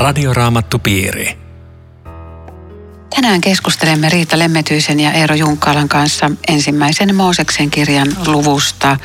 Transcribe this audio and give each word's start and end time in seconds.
Radioraamattupiiri. 0.00 1.38
Tänään 3.14 3.40
keskustelemme 3.40 4.08
Riita 4.08 4.38
Lemmetyisen 4.38 5.00
ja 5.00 5.12
Eero 5.12 5.34
Junkkaalan 5.34 5.88
kanssa 5.88 6.30
ensimmäisen 6.48 7.14
Mooseksen 7.14 7.70
kirjan 7.70 8.08
luvusta 8.26 8.96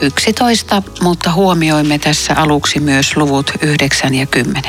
11, 0.00 0.82
mutta 1.02 1.32
huomioimme 1.32 1.98
tässä 1.98 2.34
aluksi 2.34 2.80
myös 2.80 3.16
luvut 3.16 3.50
9 3.62 4.14
ja 4.14 4.26
10. 4.26 4.62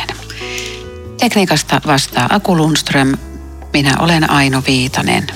Tekniikasta 1.19 1.81
vastaa 1.85 2.27
Aku 2.31 2.57
Lundström, 2.57 3.17
minä 3.73 3.95
olen 3.99 4.29
Aino 4.29 4.63
Viitanen. 4.67 5.27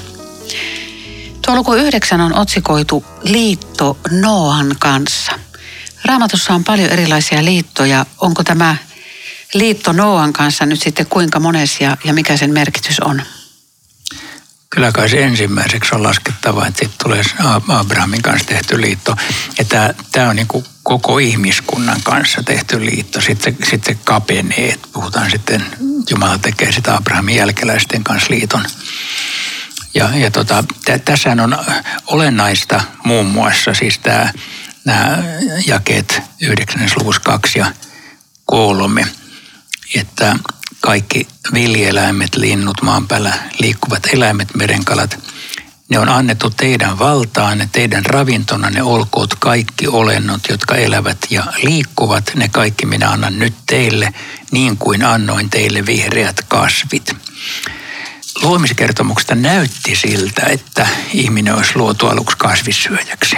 Tuo 1.46 1.56
luku 1.56 1.74
9 1.74 2.22
on 2.22 2.36
otsikoitu 2.36 3.06
Liitto 3.24 3.98
Noan 4.12 4.76
kanssa. 4.80 5.32
Raamatussa 6.06 6.54
on 6.54 6.64
paljon 6.64 6.90
erilaisia 6.90 7.46
liittoja. 7.46 8.06
Onko 8.22 8.44
tämä 8.44 8.76
liitto 9.56 9.92
Noan 9.92 10.34
kanssa 10.34 10.66
nyt 10.66 10.82
sitten 10.82 11.06
kuinka 11.06 11.40
mones 11.40 11.82
ja, 11.82 11.98
ja 12.04 12.14
mikä 12.14 12.38
sen 12.38 12.54
merkitys 12.54 13.00
on? 13.00 13.22
Kyllä 14.70 14.92
kai 14.92 15.10
se 15.10 15.24
ensimmäiseksi 15.24 15.96
on 15.96 16.04
laskettava, 16.04 16.68
että 16.68 16.80
sitten 16.80 17.00
tulee 17.04 17.22
Abrahamin 17.68 18.22
kanssa 18.22 18.48
tehty 18.48 18.82
liitto. 18.82 19.16
Että 19.60 19.94
tämä 20.12 20.30
on 20.30 20.36
niin 20.36 20.48
koko 20.84 21.20
ihmiskunnan 21.20 22.02
kanssa 22.04 22.44
tehty 22.44 22.86
liitto. 22.86 23.22
Sitten, 23.22 23.58
sitten 23.70 23.96
se 23.96 24.02
kapenee, 24.04 24.70
että 24.70 24.88
puhutaan 24.94 25.32
sitten, 25.32 25.66
Jumala 26.10 26.38
tekee 26.38 26.72
sitä 26.72 26.96
Abrahamin 26.96 27.36
jälkeläisten 27.36 28.04
kanssa 28.04 28.34
liiton. 28.34 28.66
Ja, 29.94 30.10
ja 30.16 30.32
tota, 30.32 30.64
tässä 31.06 31.30
on 31.30 31.58
olennaista 32.08 32.82
muun 33.04 33.26
muassa 33.26 33.74
siis 33.74 34.00
tämä, 34.00 34.32
nämä 34.86 35.24
jakeet 35.66 36.22
9. 36.42 36.90
luvussa 37.00 37.22
2 37.22 37.60
ja 37.60 37.74
3, 38.46 39.06
että 39.96 40.36
kaikki 40.82 41.28
villieläimet, 41.54 42.36
linnut, 42.36 42.82
maan 42.82 43.08
päällä 43.08 43.34
liikkuvat 43.60 44.04
eläimet, 44.14 44.56
merenkalat, 44.56 45.20
ne 45.90 46.00
on 46.00 46.10
annettu 46.10 46.50
teidän 46.50 47.00
valtaan, 47.00 47.70
teidän 47.72 48.06
ravintonanne 48.06 48.84
olkoot 48.84 49.36
kaikki 49.36 49.88
olennot, 49.88 50.42
jotka 50.50 50.76
elävät 50.76 51.18
ja 51.30 51.44
liikkuvat. 51.64 52.32
Ne 52.36 52.50
kaikki 52.50 52.86
minä 52.86 53.10
annan 53.10 53.40
nyt 53.40 53.54
teille, 53.66 54.14
niin 54.52 54.78
kuin 54.78 55.06
annoin 55.06 55.50
teille 55.50 55.86
vihreät 55.86 56.46
kasvit. 56.48 57.16
Luomiskertomuksesta 58.42 59.36
näytti 59.36 59.96
siltä, 59.96 60.46
että 60.46 60.88
ihminen 61.14 61.56
olisi 61.56 61.72
luotu 61.76 62.08
aluksi 62.08 62.38
kasvissyöjäksi. 62.38 63.36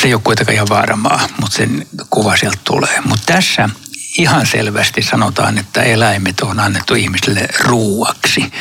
Se 0.00 0.06
ei 0.06 0.14
ole 0.14 0.22
kuitenkaan 0.24 0.54
ihan 0.54 0.68
varmaa, 0.68 1.28
mutta 1.40 1.56
sen 1.56 1.86
kuva 2.10 2.36
sieltä 2.36 2.58
tulee. 2.64 3.00
Mutta 3.00 3.32
tässä 3.32 3.68
ihan 4.18 4.46
selvästi 4.46 5.02
sanotaan, 5.02 5.58
että 5.58 5.82
eläimet 5.82 6.40
on 6.40 6.60
annettu 6.60 6.94
ihmisille 6.94 7.48
ruuaksi. 7.60 8.52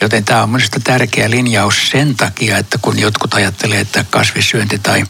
Joten 0.00 0.24
tämä 0.24 0.42
on 0.42 0.50
mielestäni 0.50 0.84
tärkeä 0.84 1.30
linjaus 1.30 1.90
sen 1.90 2.16
takia, 2.16 2.58
että 2.58 2.78
kun 2.82 2.98
jotkut 2.98 3.34
ajattelee, 3.34 3.80
että 3.80 4.04
kasvissyönti 4.10 4.78
tai 4.78 5.04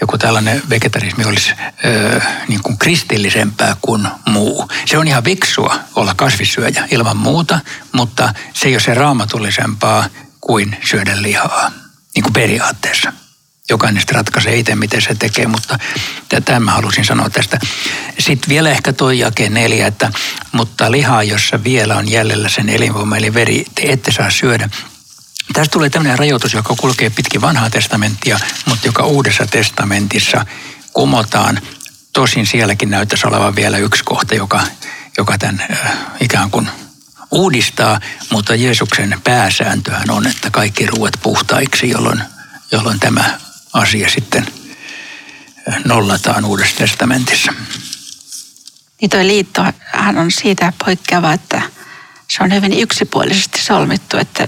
joku 0.00 0.18
tällainen 0.18 0.62
vegetarismi 0.70 1.24
olisi 1.24 1.52
ö, 1.84 2.20
niin 2.48 2.62
kuin 2.62 2.78
kristillisempää 2.78 3.76
kuin 3.82 4.08
muu. 4.26 4.68
Se 4.84 4.98
on 4.98 5.08
ihan 5.08 5.24
viksua 5.24 5.78
olla 5.94 6.14
kasvissyöjä 6.14 6.88
ilman 6.90 7.16
muuta, 7.16 7.60
mutta 7.92 8.34
se 8.52 8.68
ei 8.68 8.74
ole 8.74 8.80
se 8.80 8.94
raamatullisempaa 8.94 10.08
kuin 10.40 10.76
syödä 10.84 11.22
lihaa, 11.22 11.70
niin 12.14 12.22
kuin 12.22 12.32
periaatteessa 12.32 13.12
jokainen 13.70 14.00
sitten 14.00 14.16
ratkaisee 14.16 14.56
itse, 14.56 14.74
miten 14.74 15.02
se 15.02 15.14
tekee, 15.14 15.46
mutta 15.46 15.78
tätä 16.28 16.60
mä 16.60 16.72
halusin 16.72 17.04
sanoa 17.04 17.30
tästä. 17.30 17.58
Sitten 18.18 18.48
vielä 18.48 18.70
ehkä 18.70 18.92
toi 18.92 19.18
jake 19.18 19.48
neljä, 19.48 19.86
että 19.86 20.10
mutta 20.52 20.90
lihaa, 20.90 21.22
jossa 21.22 21.64
vielä 21.64 21.96
on 21.96 22.10
jäljellä 22.10 22.48
sen 22.48 22.68
elinvoima, 22.68 23.16
eli 23.16 23.34
veri, 23.34 23.64
te 23.74 23.82
ette 23.82 24.12
saa 24.12 24.30
syödä. 24.30 24.68
Tästä 25.52 25.72
tulee 25.72 25.90
tämmöinen 25.90 26.18
rajoitus, 26.18 26.52
joka 26.52 26.74
kulkee 26.78 27.10
pitkin 27.10 27.40
vanhaa 27.40 27.70
testamenttia, 27.70 28.40
mutta 28.66 28.86
joka 28.86 29.02
uudessa 29.02 29.46
testamentissa 29.46 30.46
kumotaan. 30.92 31.60
Tosin 32.12 32.46
sielläkin 32.46 32.90
näyttäisi 32.90 33.26
olevan 33.26 33.56
vielä 33.56 33.78
yksi 33.78 34.04
kohta, 34.04 34.34
joka, 34.34 34.62
joka 35.18 35.38
tämän 35.38 35.66
äh, 35.70 35.96
ikään 36.20 36.50
kuin 36.50 36.70
uudistaa, 37.30 38.00
mutta 38.30 38.54
Jeesuksen 38.54 39.20
pääsääntöhän 39.24 40.10
on, 40.10 40.26
että 40.26 40.50
kaikki 40.50 40.86
ruuat 40.86 41.14
puhtaiksi, 41.22 41.90
jolloin, 41.90 42.22
jolloin 42.72 43.00
tämä 43.00 43.38
asia 43.76 44.08
sitten 44.08 44.46
nollataan 45.84 46.44
Uudessa 46.44 46.76
testamentissa. 46.76 47.52
Niin 49.00 49.10
tuo 49.10 49.20
liitto, 49.20 49.62
hän 49.84 50.18
on 50.18 50.30
siitä 50.30 50.72
poikkeava, 50.84 51.32
että 51.32 51.62
se 52.28 52.42
on 52.42 52.52
hyvin 52.52 52.72
yksipuolisesti 52.72 53.62
solmittu, 53.62 54.16
että, 54.16 54.46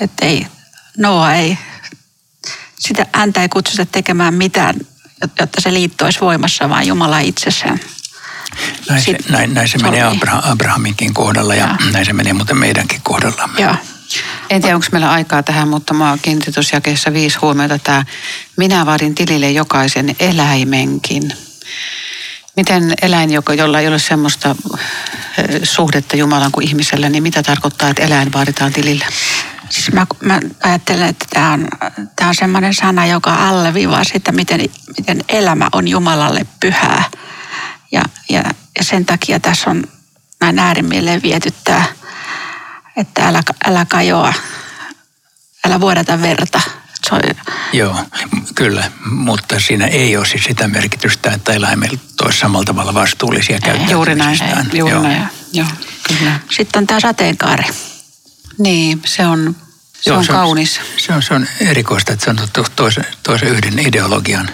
että 0.00 0.26
ei, 0.26 0.46
Noa 0.96 1.34
ei, 1.34 1.58
sitä 2.78 3.06
häntä 3.12 3.42
ei 3.42 3.48
kutsuta 3.48 3.86
tekemään 3.86 4.34
mitään, 4.34 4.74
jotta 5.40 5.60
se 5.60 5.72
liitto 5.72 6.04
olisi 6.04 6.20
voimassa, 6.20 6.68
vaan 6.68 6.86
Jumala 6.86 7.18
itsessään. 7.18 7.80
Näin 8.88 9.02
se, 9.02 9.16
näin, 9.28 9.54
näin 9.54 9.68
se 9.68 9.78
menee 9.78 10.02
Abrahaminkin 10.42 11.14
kohdalla 11.14 11.54
ja, 11.54 11.66
ja 11.66 11.90
näin 11.92 12.06
se 12.06 12.12
menee 12.12 12.32
muuten 12.32 12.56
meidänkin 12.56 13.00
kohdallamme. 13.02 13.60
Joo. 13.60 13.74
En 14.50 14.62
tiedä, 14.62 14.76
onko 14.76 14.86
meillä 14.92 15.10
aikaa 15.10 15.42
tähän, 15.42 15.68
mutta 15.68 15.94
mä 15.94 16.18
kiinnitin 16.22 16.54
tuossa 16.54 16.76
jakeessa 16.76 17.12
viisi 17.12 17.38
huomiota 17.38 17.78
tämä 17.78 18.04
minä 18.56 18.86
vaadin 18.86 19.14
tilille 19.14 19.50
jokaisen 19.50 20.16
eläimenkin. 20.20 21.32
Miten 22.56 22.94
eläin, 23.02 23.30
jolla 23.56 23.80
ei 23.80 23.88
ole 23.88 23.98
semmoista 23.98 24.56
suhdetta 25.62 26.16
Jumalan 26.16 26.52
kuin 26.52 26.68
ihmisellä, 26.68 27.08
niin 27.08 27.22
mitä 27.22 27.42
tarkoittaa, 27.42 27.88
että 27.88 28.02
eläin 28.02 28.32
vaaditaan 28.32 28.72
tilille? 28.72 29.04
Siis 29.70 29.92
mä, 29.92 30.06
mä 30.20 30.40
ajattelen, 30.62 31.08
että 31.08 31.24
tämä 31.30 31.52
on, 31.52 31.68
tämä 32.16 32.28
on 32.28 32.34
semmoinen 32.34 32.74
sana, 32.74 33.06
joka 33.06 33.48
alleviivaa 33.48 34.04
sitä, 34.04 34.32
miten, 34.32 34.60
miten 34.98 35.24
elämä 35.28 35.68
on 35.72 35.88
Jumalalle 35.88 36.46
pyhää. 36.60 37.04
Ja, 37.92 38.02
ja, 38.28 38.44
ja 38.78 38.84
sen 38.84 39.06
takia 39.06 39.40
tässä 39.40 39.70
on 39.70 39.84
näin 40.40 40.58
äärimmilleen 40.58 41.22
vietyttää– 41.22 41.84
että 42.98 43.28
älä, 43.28 43.42
älä 43.64 43.86
kajoa, 43.88 44.32
älä 45.66 45.80
vuodata 45.80 46.22
verta. 46.22 46.60
on... 47.10 47.20
Joo, 47.72 48.04
kyllä, 48.54 48.90
mutta 49.10 49.60
siinä 49.60 49.86
ei 49.86 50.16
ole 50.16 50.26
siis 50.26 50.44
sitä 50.44 50.68
merkitystä, 50.68 51.30
että 51.30 51.52
eläimet 51.52 52.00
olisi 52.22 52.38
samalla 52.38 52.64
tavalla 52.64 52.94
vastuullisia 52.94 53.58
käyttäytymisestään. 53.60 53.90
Juuri 53.90 54.14
näin, 54.14 54.78
juuri 54.78 54.94
Joo. 54.94 55.02
näin. 55.02 55.28
Joo, 55.52 55.66
kyllä. 56.08 56.40
Sitten 56.50 56.80
on 56.80 56.86
tämä 56.86 57.00
sateenkaari. 57.00 57.64
Niin, 58.58 59.02
se 59.06 59.26
on, 59.26 59.56
se 60.00 60.10
Joo, 60.10 60.18
on 60.18 60.24
se 60.24 60.32
kaunis. 60.32 60.78
On, 60.78 60.84
se, 61.00 61.12
on, 61.12 61.22
se 61.22 61.34
on 61.34 61.46
erikoista, 61.60 62.12
että 62.12 62.24
se 62.24 62.30
on 62.30 62.38
otettu 62.38 62.66
toisen, 62.76 63.06
toisen 63.22 63.48
yhden 63.48 63.78
ideologian 63.78 64.50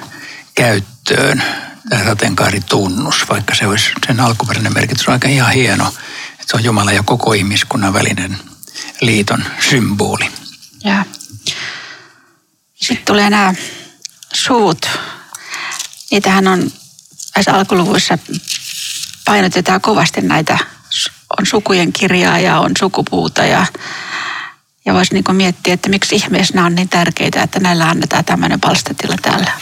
käyttöön, 0.55 1.43
tämä 1.89 2.05
sateenkaaritunnus, 2.05 3.29
vaikka 3.29 3.55
se 3.55 3.67
olisi, 3.67 3.91
sen 4.07 4.21
alkuperäinen 4.21 4.75
merkitys 4.75 5.09
on 5.09 5.13
aika 5.13 5.29
ihan 5.29 5.53
hieno 5.53 5.95
se 6.47 6.57
on 6.57 6.65
Jumala 6.65 6.93
ja 6.93 7.03
koko 7.03 7.33
ihmiskunnan 7.33 7.93
välinen 7.93 8.39
liiton 9.01 9.45
symboli. 9.71 10.31
Ja. 10.85 11.05
Sitten 12.75 13.05
tulee 13.05 13.31
nämä 13.31 13.55
suvut. 14.35 14.89
Niitähän 16.11 16.49
on 16.49 16.73
näissä 17.37 17.55
alkuluvuissa 17.55 18.19
painotetaan 19.25 19.81
kovasti 19.81 20.21
näitä, 20.21 20.59
on 21.39 21.47
sukujen 21.47 21.93
kirjaa 21.93 22.39
ja 22.39 22.61
on 22.61 22.71
sukupuuta 22.79 23.45
ja, 23.45 23.67
ja 24.85 24.95
voisi 24.95 25.15
niin 25.15 25.37
miettiä, 25.37 25.75
että 25.75 25.89
miksi 25.89 26.17
ihmeessä 26.17 26.55
nämä 26.55 26.67
on 26.67 26.75
niin 26.75 26.89
tärkeitä, 26.89 27.43
että 27.43 27.61
näillä 27.61 27.89
annetaan 27.89 28.25
tämmöinen 28.25 28.61
palstatila 28.61 29.17
täällä. 29.23 29.53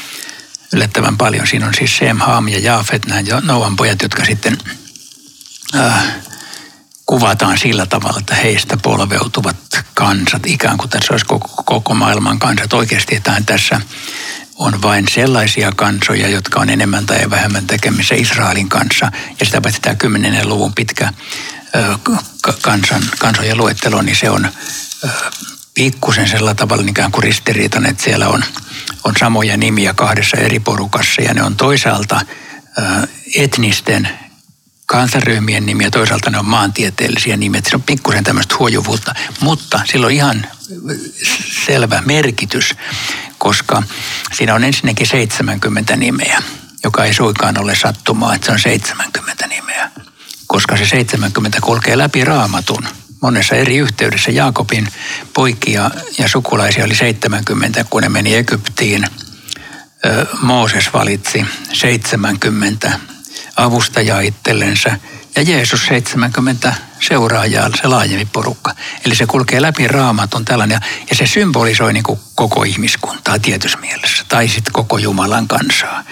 Yllättävän 0.72 1.16
paljon. 1.16 1.46
Siinä 1.46 1.66
on 1.66 1.74
siis 1.74 1.96
Sem, 1.96 2.18
Ham 2.18 2.48
ja 2.48 2.58
Jaafet, 2.58 3.06
nämä 3.06 3.22
Noan 3.42 3.76
pojat, 3.76 4.02
jotka 4.02 4.24
sitten 4.24 4.58
äh, 5.74 6.04
kuvataan 7.06 7.58
sillä 7.58 7.86
tavalla, 7.86 8.18
että 8.18 8.34
heistä 8.34 8.76
polveutuvat 8.76 9.56
kansat, 9.94 10.46
ikään 10.46 10.78
kuin 10.78 10.90
tässä 10.90 11.14
olisi 11.14 11.26
koko, 11.26 11.62
koko 11.64 11.94
maailman 11.94 12.38
kansat. 12.38 12.72
Oikeasti 12.72 13.22
tässä 13.46 13.80
on 14.58 14.82
vain 14.82 15.08
sellaisia 15.08 15.72
kansoja, 15.76 16.28
jotka 16.28 16.60
on 16.60 16.70
enemmän 16.70 17.06
tai 17.06 17.30
vähemmän 17.30 17.66
tekemissä 17.66 18.14
Israelin 18.14 18.68
kanssa. 18.68 19.12
Ja 19.40 19.46
sitä 19.46 19.60
paitsi 19.60 19.80
tämä 19.80 19.94
10. 19.94 20.48
luvun 20.48 20.74
pitkä 20.74 21.12
kansan, 22.62 23.02
kansojen 23.18 23.56
luettelo, 23.56 24.02
niin 24.02 24.16
se 24.16 24.30
on 24.30 24.48
pikkusen 25.74 26.28
sillä 26.28 26.54
tavalla 26.54 26.84
ikään 26.88 27.12
kuin 27.12 27.22
ristiriitainen, 27.22 27.90
että 27.90 28.04
siellä 28.04 28.28
on, 28.28 28.44
on 29.04 29.14
samoja 29.18 29.56
nimiä 29.56 29.94
kahdessa 29.94 30.36
eri 30.36 30.60
porukassa 30.60 31.22
ja 31.22 31.34
ne 31.34 31.42
on 31.42 31.56
toisaalta 31.56 32.20
etnisten 33.36 34.08
kansaryhmien 34.86 35.66
nimiä, 35.66 35.90
toisaalta 35.90 36.30
ne 36.30 36.38
on 36.38 36.46
maantieteellisiä 36.46 37.36
nimiä. 37.36 37.60
Se 37.68 37.76
on 37.76 37.82
pikkusen 37.82 38.24
tämmöistä 38.24 38.54
huojuvuutta, 38.58 39.14
mutta 39.40 39.80
sillä 39.84 40.06
on 40.06 40.12
ihan 40.12 40.46
selvä 41.66 42.02
merkitys, 42.06 42.74
koska 43.38 43.82
siinä 44.32 44.54
on 44.54 44.64
ensinnäkin 44.64 45.06
70 45.06 45.96
nimeä, 45.96 46.42
joka 46.84 47.04
ei 47.04 47.14
suikaan 47.14 47.58
ole 47.58 47.74
sattumaa, 47.74 48.34
että 48.34 48.46
se 48.46 48.52
on 48.52 48.58
70 48.58 49.46
nimeä. 49.46 49.90
koska 50.46 50.76
se 50.76 50.86
70 50.86 51.60
kulkee 51.60 51.98
läpi 51.98 52.24
raamatun. 52.24 52.88
Monessa 53.22 53.54
eri 53.54 53.76
yhteydessä 53.76 54.30
Jaakobin 54.30 54.88
poikia 55.34 55.90
ja 56.18 56.28
sukulaisia 56.28 56.84
oli 56.84 56.94
70, 56.94 57.84
kun 57.90 58.02
ne 58.02 58.08
meni 58.08 58.34
Egyptiin. 58.34 59.06
Mooses 60.42 60.92
valitsi 60.92 61.46
70 61.72 63.00
avustajaa 63.56 64.20
itsellensä 64.20 64.98
ja 65.36 65.42
Jeesus 65.42 65.86
70 65.86 66.74
seuraajaa, 67.08 67.70
se 67.82 67.88
laajempi 67.88 68.28
porukka. 68.32 68.74
Eli 69.04 69.14
se 69.14 69.26
kulkee 69.26 69.62
läpi 69.62 69.88
raamatun 69.88 70.44
tällainen 70.44 70.80
ja 71.10 71.16
se 71.16 71.26
symbolisoi 71.26 71.92
niin 71.92 72.04
koko 72.34 72.62
ihmiskuntaa 72.62 73.38
tietyssä 73.38 73.78
mielessä 73.78 74.24
tai 74.28 74.48
sitten 74.48 74.72
koko 74.72 74.98
Jumalan 74.98 75.48
kansaa. 75.48 76.04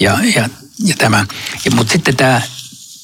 Ja, 0.00 0.18
ja, 0.34 0.48
ja 0.84 0.94
tämä, 0.98 1.26
ja, 1.64 1.70
mutta 1.70 1.92
sitten 1.92 2.16
tämä, 2.16 2.42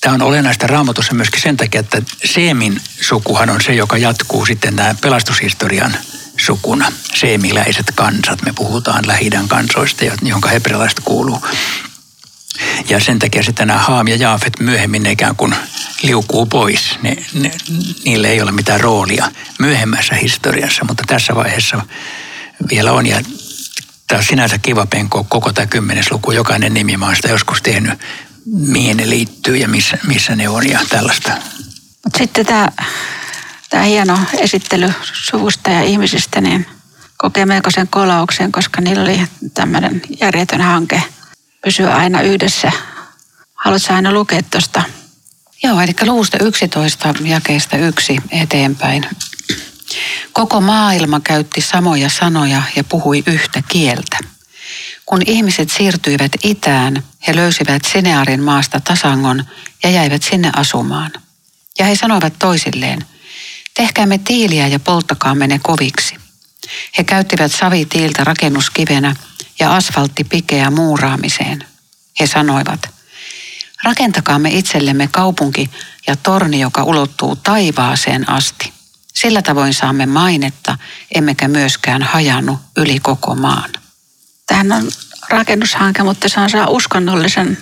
tämä 0.00 0.14
on 0.14 0.22
olennaista 0.22 0.66
raamatussa 0.66 1.14
myöskin 1.14 1.40
sen 1.40 1.56
takia, 1.56 1.80
että 1.80 2.02
Seemin 2.24 2.80
sukuhan 3.00 3.50
on 3.50 3.60
se, 3.60 3.74
joka 3.74 3.96
jatkuu 3.96 4.46
sitten 4.46 4.76
tämän 4.76 4.96
pelastushistorian 5.00 5.96
sukuna. 6.40 6.92
Seemiläiset 7.14 7.86
kansat, 7.94 8.42
me 8.42 8.52
puhutaan 8.52 9.06
lähidän 9.06 9.48
kansoista, 9.48 10.04
jonka 10.22 10.48
hebrealaiset 10.48 11.00
kuuluu. 11.00 11.42
Ja 12.88 13.00
sen 13.00 13.18
takia 13.18 13.42
sitten 13.42 13.66
nämä 13.66 13.80
Haam 13.80 14.08
ja 14.08 14.16
Jaafet 14.16 14.60
myöhemmin 14.60 15.06
ikään 15.06 15.36
kuin 15.36 15.54
liukuu 16.02 16.46
pois. 16.46 16.98
Ne, 17.02 17.16
ne, 17.34 17.50
niille 18.04 18.28
ei 18.28 18.42
ole 18.42 18.52
mitään 18.52 18.80
roolia 18.80 19.32
myöhemmässä 19.58 20.14
historiassa, 20.14 20.84
mutta 20.84 21.04
tässä 21.06 21.34
vaiheessa 21.34 21.82
vielä 22.70 22.92
on. 22.92 23.06
Ja 23.06 23.20
tämä 24.06 24.18
on 24.18 24.24
sinänsä 24.24 24.58
kiva 24.58 24.86
penko 24.86 25.24
koko 25.24 25.52
tämä 25.52 25.66
kymmenes 25.66 26.10
luku. 26.10 26.32
Jokainen 26.32 26.74
nimi 26.74 26.96
mä 26.96 27.06
oon 27.06 27.16
sitä 27.16 27.28
joskus 27.28 27.62
tehnyt, 27.62 28.00
mihin 28.46 28.96
ne 28.96 29.10
liittyy 29.10 29.56
ja 29.56 29.68
missä, 29.68 29.98
missä 30.06 30.36
ne 30.36 30.48
on 30.48 30.68
ja 30.68 30.78
tällaista. 30.88 31.32
Mutta 32.04 32.18
sitten 32.18 32.46
tämä, 32.46 32.68
tämä 33.70 33.82
hieno 33.82 34.18
esittely 34.38 34.92
suvusta 35.02 35.70
ja 35.70 35.82
ihmisistä, 35.82 36.40
niin 36.40 36.66
kokee 37.16 37.46
sen 37.68 37.88
kolauksen, 37.88 38.52
koska 38.52 38.80
niillä 38.80 39.02
oli 39.02 39.22
tämmöinen 39.54 40.02
järjetön 40.20 40.60
hanke– 40.60 41.02
pysyä 41.64 41.94
aina 41.94 42.20
yhdessä. 42.20 42.72
Haluatko 43.54 43.94
aina 43.94 44.12
lukea 44.12 44.42
tuosta? 44.42 44.82
Joo, 45.62 45.80
eli 45.80 45.92
luvusta 46.02 46.38
11 46.44 47.14
jakeesta 47.24 47.76
yksi 47.76 48.16
eteenpäin. 48.30 49.06
Koko 50.32 50.60
maailma 50.60 51.20
käytti 51.20 51.60
samoja 51.60 52.08
sanoja 52.08 52.62
ja 52.76 52.84
puhui 52.84 53.22
yhtä 53.26 53.62
kieltä. 53.68 54.18
Kun 55.06 55.22
ihmiset 55.26 55.70
siirtyivät 55.70 56.32
itään, 56.42 57.02
he 57.26 57.36
löysivät 57.36 57.84
Sinearin 57.84 58.42
maasta 58.42 58.80
tasangon 58.80 59.44
ja 59.82 59.90
jäivät 59.90 60.22
sinne 60.22 60.50
asumaan. 60.56 61.10
Ja 61.78 61.84
he 61.84 61.96
sanoivat 61.96 62.38
toisilleen, 62.38 63.06
tehkäämme 63.74 64.18
tiiliä 64.18 64.66
ja 64.66 64.80
polttakaamme 64.80 65.46
ne 65.46 65.60
koviksi. 65.62 66.14
He 66.98 67.04
käyttivät 67.04 67.52
savitiiltä 67.52 68.24
rakennuskivenä 68.24 69.16
ja 69.60 69.76
asfalttipikeä 69.76 70.70
muuraamiseen. 70.70 71.66
He 72.20 72.26
sanoivat, 72.26 72.90
rakentakaamme 73.84 74.50
itsellemme 74.50 75.08
kaupunki 75.08 75.70
ja 76.06 76.16
torni, 76.16 76.60
joka 76.60 76.82
ulottuu 76.82 77.36
taivaaseen 77.36 78.30
asti. 78.30 78.72
Sillä 79.14 79.42
tavoin 79.42 79.74
saamme 79.74 80.06
mainetta, 80.06 80.78
emmekä 81.14 81.48
myöskään 81.48 82.02
hajannu 82.02 82.58
yli 82.76 83.00
koko 83.00 83.34
maan. 83.34 83.70
Tähän 84.46 84.72
on 84.72 84.90
rakennushanke, 85.28 86.02
mutta 86.02 86.28
se 86.28 86.40
on 86.40 86.50
saa 86.50 86.66
uskonnollisen 86.66 87.58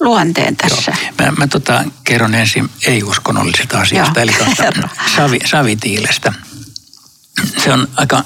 luonteen 0.00 0.56
tässä. 0.56 0.92
Joo. 1.02 1.12
Mä, 1.18 1.32
mä 1.38 1.46
tota, 1.46 1.84
kerron 2.04 2.34
ensin 2.34 2.70
ei-uskonnollisesta 2.86 3.80
asiasta, 3.80 4.20
Joo. 4.20 4.22
eli 4.22 4.32
tuosta 4.32 4.88
savi, 5.16 5.38
savitiilestä. 5.44 6.32
Se 7.64 7.72
on 7.72 7.88
aika 7.96 8.24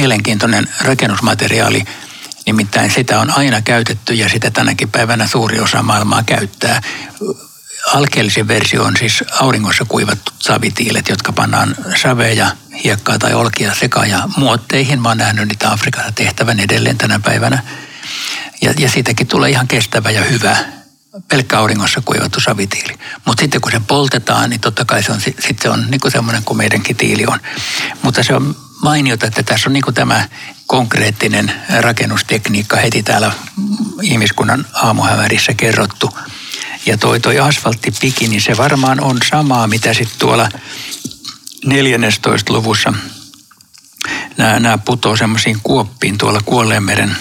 mielenkiintoinen 0.00 0.68
rakennusmateriaali. 0.80 1.84
Nimittäin 2.46 2.90
sitä 2.90 3.20
on 3.20 3.30
aina 3.30 3.62
käytetty 3.62 4.14
ja 4.14 4.28
sitä 4.28 4.50
tänäkin 4.50 4.90
päivänä 4.90 5.26
suuri 5.26 5.60
osa 5.60 5.82
maailmaa 5.82 6.22
käyttää. 6.22 6.82
Alkeellisin 7.92 8.48
versio 8.48 8.82
on 8.82 8.96
siis 8.96 9.24
auringossa 9.40 9.84
kuivattu 9.84 10.32
savitiilet, 10.38 11.08
jotka 11.08 11.32
pannaan 11.32 11.76
saveja, 12.02 12.50
hiekkaa 12.84 13.18
tai 13.18 13.34
olkia 13.34 13.74
sekaan 13.74 14.10
ja 14.10 14.28
muotteihin. 14.36 15.02
Mä 15.02 15.08
oon 15.08 15.18
nähnyt 15.18 15.48
niitä 15.48 15.72
Afrikassa 15.72 16.12
tehtävän 16.12 16.60
edelleen 16.60 16.98
tänä 16.98 17.20
päivänä. 17.24 17.62
Ja, 18.62 18.74
ja 18.78 18.88
siitäkin 18.88 19.26
tulee 19.26 19.50
ihan 19.50 19.68
kestävä 19.68 20.10
ja 20.10 20.24
hyvä 20.24 20.56
pelkkä 21.28 21.58
auringossa 21.58 22.02
kuivattu 22.04 22.40
savitiili. 22.40 22.98
Mutta 23.24 23.40
sitten 23.40 23.60
kun 23.60 23.72
se 23.72 23.80
poltetaan, 23.86 24.50
niin 24.50 24.60
totta 24.60 24.84
kai 24.84 25.02
se 25.02 25.12
on, 25.12 25.20
sit 25.20 25.58
se 25.62 25.68
on 25.70 25.86
niin 25.90 26.00
kuin 26.00 26.12
semmoinen 26.12 26.44
kuin 26.44 26.56
meidänkin 26.56 26.96
tiili 26.96 27.26
on. 27.26 27.40
Mutta 28.02 28.22
se 28.22 28.34
on 28.34 28.56
mainiota, 28.82 29.26
että 29.26 29.42
tässä 29.42 29.68
on 29.68 29.72
niin 29.72 29.94
tämä 29.94 30.28
konkreettinen 30.66 31.52
rakennustekniikka 31.80 32.76
heti 32.76 33.02
täällä 33.02 33.32
ihmiskunnan 34.02 34.66
aamuhämärissä 34.72 35.54
kerrottu. 35.54 36.18
Ja 36.86 36.98
toi, 36.98 37.20
toi 37.20 37.38
asfalttipiki, 37.38 38.28
niin 38.28 38.40
se 38.40 38.56
varmaan 38.56 39.00
on 39.00 39.18
samaa, 39.30 39.66
mitä 39.66 39.94
sitten 39.94 40.18
tuolla 40.18 40.48
14. 41.64 42.52
luvussa 42.52 42.92
nämä, 44.36 44.60
nämä 44.60 44.78
putoo 44.78 45.16
semmoisiin 45.16 45.60
kuoppiin 45.62 46.18
tuolla 46.18 46.40
Kuolleenmeren 46.44 47.16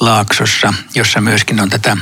laaksossa, 0.00 0.74
jossa 0.94 1.20
myöskin 1.20 1.60
on 1.60 1.70
tätä, 1.70 1.96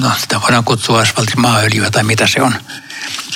no 0.00 0.10
sitä 0.20 0.40
voidaan 0.40 0.64
kutsua 0.64 1.00
asfalttimaaöljyä 1.00 1.90
tai 1.90 2.04
mitä 2.04 2.26
se 2.26 2.42
on. 2.42 2.54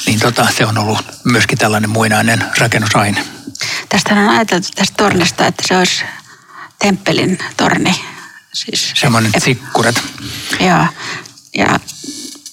Niin 0.06 0.20
tota, 0.20 0.46
se 0.56 0.66
on 0.66 0.78
ollut 0.78 1.02
myöskin 1.24 1.58
tällainen 1.58 1.90
muinainen 1.90 2.44
rakennusaine. 2.58 3.24
Tästä 3.90 4.14
on 4.14 4.28
ajateltu 4.28 4.68
tästä 4.74 4.94
tornista, 4.96 5.46
että 5.46 5.62
se 5.66 5.76
olisi 5.76 6.04
temppelin 6.78 7.38
torni. 7.56 7.94
Siis, 8.52 8.92
Semmoinen 8.94 9.32
sikkuret. 9.38 10.02
Joo. 10.60 10.86
Ja 11.56 11.80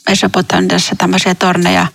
Mesopotamiassa 0.09 0.95
tämmöisiä 0.95 1.35
torneja, 1.35 1.87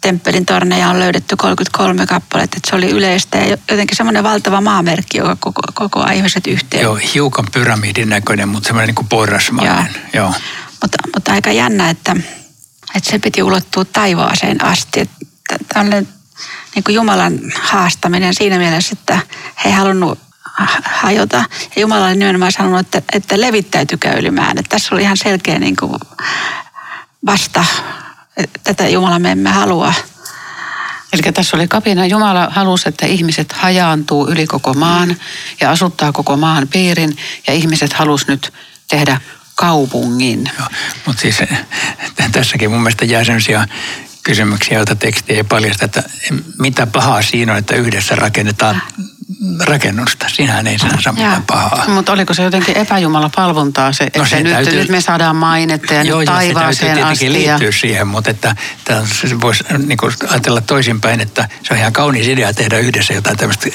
temppelin 0.00 0.46
torneja 0.46 0.88
on 0.88 1.00
löydetty 1.00 1.36
33 1.36 2.06
kappaletta. 2.06 2.56
Että 2.56 2.70
se 2.70 2.76
oli 2.76 2.90
yleistä 2.90 3.38
ja 3.38 3.58
jotenkin 3.70 3.96
semmoinen 3.96 4.24
valtava 4.24 4.60
maamerkki, 4.60 5.18
joka 5.18 5.36
koko, 5.40 5.62
kokoaa 5.74 6.12
ihmiset 6.12 6.46
yhteen. 6.46 6.82
Joo, 6.82 6.98
hiukan 7.14 7.46
pyramidin 7.52 8.08
näköinen, 8.08 8.48
mutta 8.48 8.66
semmoinen 8.66 8.86
niin 8.86 8.94
kuin 8.94 9.08
porrasmainen. 9.08 9.74
Joo. 10.14 10.22
Joo. 10.24 10.34
Mutta, 10.82 10.98
mutta 11.14 11.32
aika 11.32 11.52
jännä, 11.52 11.90
että, 11.90 12.16
että 12.94 13.10
se 13.10 13.18
piti 13.18 13.42
ulottua 13.42 13.84
taivaaseen 13.84 14.64
asti. 14.64 15.10
Tällainen 15.74 16.08
niin 16.74 16.84
kuin 16.84 16.94
Jumalan 16.94 17.38
haastaminen 17.62 18.34
siinä 18.34 18.58
mielessä, 18.58 18.96
että 19.00 19.20
he 19.64 19.68
ei 19.68 19.74
halunnut 19.74 20.18
hajota. 20.84 21.36
Ja 21.76 21.80
Jumala 21.80 22.06
oli 22.06 22.16
nimenomaan 22.16 22.52
sanonut, 22.52 22.80
että, 22.80 23.02
että 23.12 23.40
levittäytykää 23.40 24.14
ylimään. 24.14 24.58
Että 24.58 24.68
tässä 24.68 24.94
oli 24.94 25.02
ihan 25.02 25.16
selkeä 25.16 25.58
niin 25.58 25.76
kuin 25.76 25.92
vasta, 27.26 27.64
tätä 28.64 28.88
Jumala 28.88 29.18
me 29.18 29.30
emme 29.30 29.50
halua. 29.50 29.94
Eli 31.12 31.22
tässä 31.22 31.56
oli 31.56 31.68
kapina. 31.68 32.06
Jumala 32.06 32.48
halusi, 32.50 32.88
että 32.88 33.06
ihmiset 33.06 33.52
hajaantuu 33.52 34.28
yli 34.28 34.46
koko 34.46 34.74
maan 34.74 35.16
ja 35.60 35.70
asuttaa 35.70 36.12
koko 36.12 36.36
maan 36.36 36.68
piirin. 36.68 37.16
Ja 37.46 37.54
ihmiset 37.54 37.92
halusi 37.92 38.24
nyt 38.28 38.52
tehdä 38.88 39.20
kaupungin. 39.54 40.50
mutta 41.06 41.22
siis 41.22 41.38
tässäkin 42.32 42.70
mun 42.70 42.80
mielestä 42.80 43.04
jää 43.04 43.24
sellaisia 43.24 43.66
kysymyksiä, 44.26 44.78
joita 44.78 44.96
teksti 44.96 45.32
ei 45.32 45.44
paljasta, 45.44 45.84
että 45.84 46.02
mitä 46.58 46.86
pahaa 46.86 47.22
siinä 47.22 47.52
on, 47.52 47.58
että 47.58 47.76
yhdessä 47.76 48.16
rakennetaan 48.16 48.82
rakennusta. 49.60 50.26
Sinähän 50.28 50.66
ei 50.66 50.78
sinänsä 50.78 51.12
mitään 51.12 51.42
pahaa. 51.42 51.84
Mutta 51.88 52.12
oliko 52.12 52.34
se 52.34 52.42
jotenkin 52.42 52.76
epäjumala 52.76 53.30
palvontaa 53.36 53.92
se, 53.92 54.04
että 54.04 54.18
no 54.18 54.26
se 54.26 54.42
nyt, 54.42 54.52
täytyy, 54.52 54.78
nyt 54.78 54.88
me 54.88 55.00
saadaan 55.00 55.36
mainetta 55.36 55.94
ja 55.94 56.02
joo, 56.02 56.20
nyt 56.20 56.26
taivaaseen 56.26 57.04
asti. 57.04 57.24
Joo, 57.24 57.32
se 57.32 57.38
liittyy 57.38 57.72
siihen, 57.72 58.06
mutta 58.06 58.30
että, 58.30 58.56
että 58.78 59.02
voisi 59.40 59.64
niin 59.86 59.98
ajatella 60.28 60.60
toisinpäin, 60.60 61.20
että 61.20 61.48
se 61.62 61.74
on 61.74 61.80
ihan 61.80 61.92
kaunis 61.92 62.26
idea 62.26 62.54
tehdä 62.54 62.78
yhdessä 62.78 63.14
jotain 63.14 63.36
tämmöistä 63.36 63.68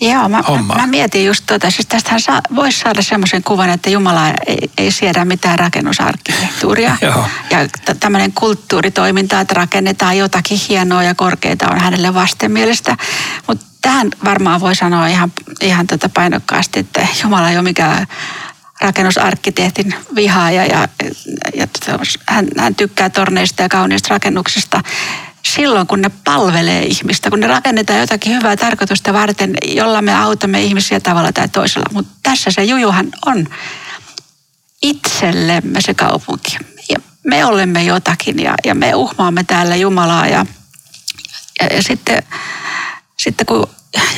Joo, 0.00 0.28
mä, 0.28 0.42
mä, 0.66 0.74
mä 0.74 0.86
mietin 0.86 1.24
just 1.24 1.44
tuota. 1.46 1.70
Siis 1.70 1.86
tästähän 1.86 2.20
saa, 2.20 2.40
voisi 2.54 2.80
saada 2.80 3.02
semmoisen 3.02 3.42
kuvan, 3.42 3.70
että 3.70 3.90
Jumala 3.90 4.28
ei, 4.28 4.70
ei 4.78 4.90
siedä 4.90 5.24
mitään 5.24 5.58
rakennusarkkitehtuuria. 5.58 6.96
ja 7.50 7.68
t- 7.68 8.00
tämmöinen 8.00 8.32
kulttuuritoiminta, 8.32 9.40
että 9.40 9.54
rakennetaan 9.54 10.18
jotakin 10.18 10.58
hienoa 10.68 11.02
ja 11.02 11.14
korkeita 11.14 11.68
on 11.70 11.80
hänelle 11.80 12.14
vastenmielestä. 12.14 12.96
Mutta 13.46 13.66
tähän 13.82 14.08
varmaan 14.24 14.60
voi 14.60 14.74
sanoa 14.74 15.06
ihan, 15.06 15.32
ihan 15.60 15.86
tota 15.86 16.08
painokkaasti, 16.08 16.80
että 16.80 17.06
Jumala 17.22 17.50
ei 17.50 17.56
ole 17.56 17.62
mikään 17.62 18.06
rakennusarkkitehtin 18.80 19.94
vihaaja 20.14 20.66
ja, 20.66 20.88
ja, 21.02 21.08
ja 21.54 21.66
hän, 22.28 22.46
hän 22.58 22.74
tykkää 22.74 23.10
torneista 23.10 23.62
ja 23.62 23.68
kauniista 23.68 24.08
rakennuksista 24.14 24.82
silloin, 25.42 25.86
kun 25.86 26.00
ne 26.00 26.10
palvelee 26.24 26.82
ihmistä, 26.82 27.30
kun 27.30 27.40
ne 27.40 27.46
rakennetaan 27.46 28.00
jotakin 28.00 28.32
hyvää 28.32 28.56
tarkoitusta 28.56 29.12
varten, 29.12 29.54
jolla 29.66 30.02
me 30.02 30.14
autamme 30.14 30.62
ihmisiä 30.62 31.00
tavalla 31.00 31.32
tai 31.32 31.48
toisella. 31.48 31.86
Mutta 31.92 32.12
tässä 32.22 32.50
se 32.50 32.64
jujuhan 32.64 33.08
on 33.26 33.46
itsellemme 34.82 35.80
se 35.80 35.94
kaupunki. 35.94 36.56
Ja 36.88 36.96
me 37.24 37.44
olemme 37.44 37.84
jotakin 37.84 38.38
ja, 38.38 38.54
ja 38.64 38.74
me 38.74 38.94
uhmaamme 38.94 39.44
täällä 39.44 39.76
Jumalaa 39.76 40.26
ja, 40.26 40.46
ja, 41.60 41.66
ja 41.76 41.82
sitten, 41.82 42.22
sitten 43.16 43.46
kun 43.46 43.66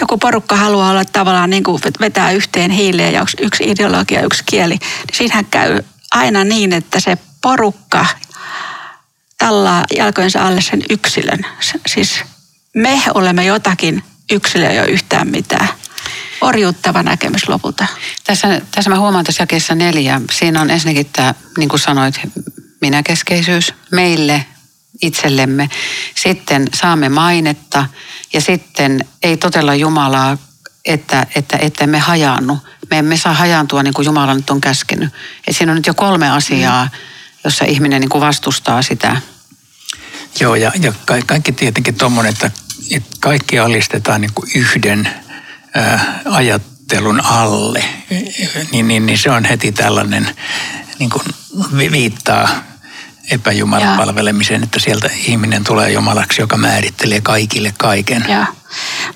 joku 0.01 0.19
porukka 0.19 0.57
haluaa 0.57 0.91
olla 0.91 1.05
tavallaan 1.05 1.51
niin 1.51 1.63
kuin 1.63 1.83
vetää 2.01 2.31
yhteen 2.31 2.71
hiileen 2.71 3.15
ja 3.15 3.27
yksi 3.41 3.65
ideologia, 3.67 4.23
yksi 4.23 4.45
kieli, 4.47 4.75
niin 4.75 5.17
siinähän 5.17 5.47
käy 5.47 5.79
aina 6.11 6.45
niin, 6.45 6.73
että 6.73 7.01
se 7.01 7.19
porukka 7.43 8.07
tallaa 9.43 9.85
jalkojensa 9.97 10.47
alle 10.47 10.61
sen 10.61 10.83
yksilön. 10.91 11.47
Siis 11.87 12.21
me 12.75 13.03
olemme 13.15 13.45
jotakin, 13.45 14.03
yksilö 14.33 14.69
ei 14.69 14.79
ole 14.79 14.89
yhtään 14.89 15.29
mitään. 15.29 15.69
Orjuuttava 16.41 17.03
näkemys 17.03 17.49
lopulta. 17.49 17.87
Tässä, 18.25 18.61
tässä 18.71 18.91
mä 18.91 18.99
huomaan 18.99 19.25
tässä 19.25 19.43
jakeessa 19.43 19.75
neljä. 19.75 20.21
Siinä 20.33 20.61
on 20.61 20.71
ensinnäkin 20.71 21.07
tämä, 21.13 21.35
niin 21.59 21.69
kuin 21.69 21.81
sanoit, 21.81 22.21
minäkeskeisyys 22.81 23.75
meille 23.91 24.47
itsellemme. 25.03 25.71
Sitten 26.15 26.69
saamme 26.75 27.09
mainetta 27.09 27.87
ja 28.33 28.41
sitten 28.41 29.05
ei 29.23 29.37
totella 29.37 29.75
Jumalaa, 29.75 30.39
että, 30.85 31.27
että, 31.35 31.57
että 31.57 31.87
me 31.87 31.99
hajaannu. 31.99 32.59
Me 32.91 32.99
emme 32.99 33.17
saa 33.17 33.35
hajaantua 33.35 33.83
niin 33.83 33.95
kuin 33.95 34.07
Jumala 34.07 34.35
nyt 34.35 34.51
on 34.51 34.61
käskenyt. 34.61 35.13
Et 35.47 35.57
siinä 35.57 35.73
on 35.73 35.77
nyt 35.77 35.87
jo 35.87 35.95
kolme 35.95 36.31
asiaa, 36.31 36.89
jossa 37.45 37.65
ihminen 37.65 38.01
niin 38.01 38.09
kuin 38.09 38.23
vastustaa 38.23 38.83
sitä. 38.83 39.17
Joo, 40.41 40.55
ja, 40.55 40.73
ja 40.81 40.93
kaikki 41.27 41.53
tietenkin 41.53 41.95
tuommoinen, 41.95 42.33
että, 42.33 42.51
että 42.91 43.17
kaikki 43.21 43.59
alistetaan 43.59 44.21
niin 44.21 44.35
kuin 44.35 44.51
yhden 44.55 45.09
ää, 45.75 46.21
ajattelun 46.25 47.21
alle, 47.21 47.85
niin, 48.73 48.89
niin, 48.89 49.07
niin 49.07 49.19
se 49.19 49.31
on 49.31 49.45
heti 49.45 49.73
tällainen, 49.73 50.37
niin 50.99 51.11
kuin 51.11 51.23
viittaa 51.93 52.49
epäjumalan 53.31 53.89
ja. 53.89 53.97
palvelemiseen, 53.97 54.63
että 54.63 54.81
sieltä 54.81 55.11
ihminen 55.27 55.65
tulee 55.65 55.93
jumalaksi, 55.93 56.41
joka 56.41 56.57
määrittelee 56.57 57.21
kaikille 57.21 57.75
kaiken. 57.79 58.25
Ja. 58.29 58.47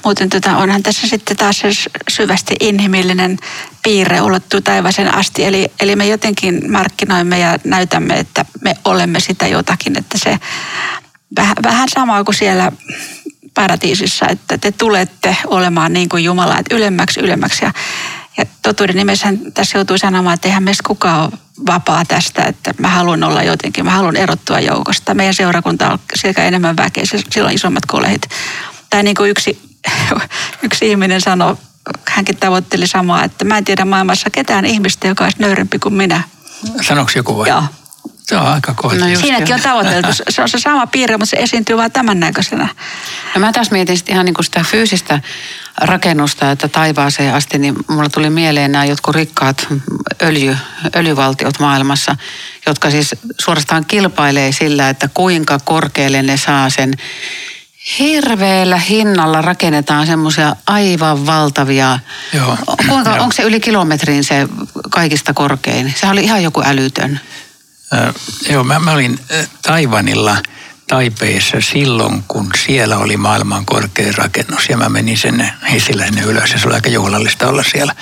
Muuten 0.05 0.29
tota, 0.29 0.57
onhan 0.57 0.83
tässä 0.83 1.07
sitten 1.07 1.37
taas 1.37 1.59
se 1.59 1.69
syvästi 2.09 2.55
inhimillinen 2.61 3.39
piirre 3.83 4.21
ulottuu 4.21 4.61
taivaaseen 4.61 5.15
asti. 5.15 5.45
Eli, 5.45 5.71
eli 5.81 5.97
me 5.97 6.07
jotenkin 6.07 6.73
markkinoimme 6.73 7.39
ja 7.39 7.59
näytämme, 7.65 8.15
että 8.15 8.45
me 8.61 8.75
olemme 8.85 9.21
sitä 9.21 9.47
jotakin. 9.47 9.99
Että 9.99 10.19
se 10.19 10.39
vähän, 11.37 11.57
vähän 11.63 11.89
samaa 11.95 12.25
kuin 12.25 12.35
siellä 12.35 12.73
paratiisissa, 13.55 14.27
että 14.29 14.59
te 14.59 14.73
tulette 14.73 15.37
olemaan 15.47 15.93
niin 15.93 16.09
kuin 16.09 16.25
Jumala, 16.25 16.59
että 16.59 16.75
ylemmäksi, 16.75 17.21
ylemmäksi. 17.21 17.65
Ja, 17.65 17.73
ja 18.39 18.45
totuuden 18.63 18.97
nimessä 18.97 19.29
tässä 19.55 19.79
joutuu 19.79 19.99
sanomaan, 19.99 20.35
että 20.35 20.49
eihän 20.49 20.63
meistä 20.63 20.83
kukaan 20.87 21.21
ole 21.21 21.39
vapaa 21.67 22.05
tästä, 22.05 22.43
että 22.43 22.75
mä 22.79 22.89
haluan 22.89 23.25
olla 23.25 23.43
jotenkin, 23.43 23.85
mä 23.85 23.91
haluan 23.91 24.17
erottua 24.17 24.61
joukosta. 24.61 25.15
Meidän 25.15 25.35
seurakunta 25.35 25.93
on 25.93 25.99
sekä 26.15 26.45
enemmän 26.45 26.77
väkeä, 26.77 27.05
sillä 27.31 27.47
on 27.47 27.55
isommat 27.55 27.87
kolehit. 27.87 28.23
Tai 28.91 29.03
niin 29.03 29.17
kuin 29.17 29.31
yksi, 29.31 29.79
yksi 30.63 30.91
ihminen 30.91 31.21
sanoi, 31.21 31.57
hänkin 32.09 32.37
tavoitteli 32.37 32.87
samaa, 32.87 33.25
että 33.25 33.45
mä 33.45 33.59
en 33.59 33.65
tiedä 33.65 33.85
maailmassa 33.85 34.31
ketään 34.31 34.65
ihmistä, 34.65 35.09
joka 35.09 35.25
olisi 35.25 35.41
nöyrempi 35.41 35.79
kuin 35.79 35.95
minä. 35.95 36.23
Sanoiko 36.83 37.11
joku 37.17 37.39
vai? 37.39 37.49
Joo. 37.49 37.63
Se 38.27 38.37
on 38.37 38.47
aika 38.47 38.75
kohti. 38.75 38.99
No 38.99 39.07
Siinäkin 39.21 39.55
on 39.55 39.61
tavoiteltu. 39.61 40.09
Se 40.29 40.43
on 40.43 40.49
se 40.49 40.59
sama 40.59 40.87
piirre, 40.87 41.17
mutta 41.17 41.31
se 41.31 41.37
esiintyy 41.37 41.77
vain 41.77 41.93
tämän 41.93 42.21
näköisenä. 42.21 42.69
No 43.35 43.41
mä 43.41 43.53
taas 43.53 43.71
mietin 43.71 43.99
ihan 44.09 44.25
niin 44.25 44.35
kuin 44.35 44.45
sitä 44.45 44.65
fyysistä 44.71 45.21
rakennusta, 45.81 46.51
että 46.51 46.69
taivaaseen 46.69 47.35
asti, 47.35 47.59
niin 47.59 47.75
mulla 47.89 48.09
tuli 48.09 48.31
mieleen 48.31 48.73
nämä 48.73 48.85
jotkut 48.85 49.15
rikkaat 49.15 49.67
öljy, 50.23 50.57
öljyvaltiot 50.97 51.59
maailmassa, 51.59 52.17
jotka 52.67 52.91
siis 52.91 53.15
suorastaan 53.41 53.85
kilpailee 53.85 54.53
sillä, 54.53 54.89
että 54.89 55.09
kuinka 55.15 55.59
korkealle 55.65 56.23
ne 56.23 56.37
saa 56.37 56.71
sen 56.71 56.95
hirveällä 57.99 58.77
hinnalla 58.77 59.43
rakennetaan 59.43 60.07
semmoisia 60.07 60.57
aivan 60.67 61.27
valtavia. 61.27 61.99
Joo. 62.33 62.57
Kuinka, 62.89 63.11
onko 63.11 63.33
se 63.33 63.43
yli 63.43 63.61
kilometrin 63.61 64.25
se 64.25 64.49
kaikista 64.91 65.35
korkein? 65.35 65.95
Se 65.97 66.07
oli 66.07 66.25
ihan 66.25 66.43
joku 66.43 66.63
älytön. 66.65 67.21
Äh, 67.95 68.15
joo, 68.51 68.65
mä, 68.65 68.79
mä 68.79 68.93
olin 68.93 69.19
Taivanilla– 69.63 70.37
Taipeissa 70.89 71.61
silloin, 71.61 72.25
kun 72.29 72.51
siellä 72.67 72.99
oli 72.99 73.17
maailman 73.17 73.67
korkein 73.67 74.15
rakennus. 74.15 74.69
Ja 74.69 74.77
mä 74.77 74.89
menin 74.89 75.17
sinne 75.17 75.53
hisillä 75.71 76.05
sinne 76.05 76.23
ylös 76.23 76.53
ja 76.53 76.59
se 76.59 76.67
oli 76.67 76.75
aika 76.75 76.89
juhlallista 76.89 77.49
olla 77.49 77.63
siellä. 77.63 77.95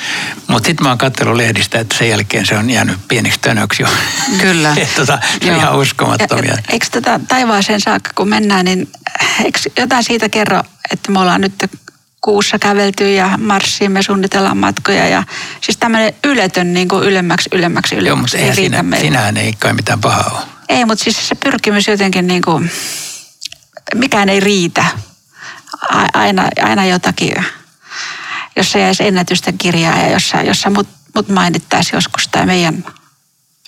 Mutta 0.47 0.67
sitten 0.67 0.85
mä 0.85 0.89
oon 0.89 0.99
katsellut 0.99 1.37
lehdistä, 1.37 1.79
että 1.79 1.99
sen 1.99 2.09
jälkeen 2.09 2.47
se 2.47 2.59
on 2.59 2.71
jäänyt 2.71 2.99
pieneksi 3.09 3.41
tönöksi 3.41 3.83
jo. 3.83 3.89
Kyllä. 4.41 4.77
tota, 4.97 5.19
se 5.45 5.51
on 5.51 5.57
ihan 5.57 5.79
uskomattomia. 5.79 6.59
Eikö 6.69 6.87
tota 6.93 7.21
taivaaseen 7.29 7.81
saakka, 7.81 8.11
kun 8.15 8.29
mennään, 8.29 8.65
niin 8.65 8.89
eikö 9.45 9.59
jotain 9.77 10.05
siitä 10.05 10.29
kerro, 10.29 10.63
että 10.93 11.13
me 11.13 11.21
ollaan 11.21 11.41
nyt 11.41 11.55
kuussa 12.25 12.59
kävelty 12.59 13.15
ja 13.15 13.39
marssiin 13.39 13.93
me 13.93 14.03
suunnitellaan 14.03 14.57
matkoja. 14.57 15.09
Ja, 15.09 15.23
siis 15.61 15.77
tämmöinen 15.77 16.15
yletön 16.25 16.75
niin 16.75 16.89
kuin 16.89 17.05
ylemmäksi, 17.05 17.49
ylemmäksi, 17.53 17.95
ylemmäksi. 17.95 18.37
Joo, 18.37 18.47
mutta 18.47 18.61
ei 18.63 18.69
sinä, 18.69 18.85
sinähän 19.01 19.37
ei 19.37 19.53
kai 19.53 19.73
mitään 19.73 20.01
pahaa 20.01 20.31
ole. 20.33 20.47
Ei, 20.69 20.85
mutta 20.85 21.05
siis 21.05 21.29
se 21.29 21.35
pyrkimys 21.35 21.89
jotenkin 21.89 22.27
niin 22.27 22.43
kuin, 22.43 22.71
mikään 23.95 24.29
ei 24.29 24.41
riitä. 24.41 24.85
Aina, 26.15 26.49
aina 26.63 26.87
jotakin, 26.87 27.35
jos 28.57 28.73
se 28.73 28.81
jäisi 28.81 29.07
ennätysten 29.07 29.59
kirjaa 29.59 29.99
ja 29.99 30.11
jossa, 30.11 30.43
jossa 30.43 30.71
mut, 30.71 30.89
mut 31.15 31.29
mainittaisi 31.29 31.97
joskus 31.97 32.29
tai 32.29 32.47
meidän, 32.47 32.85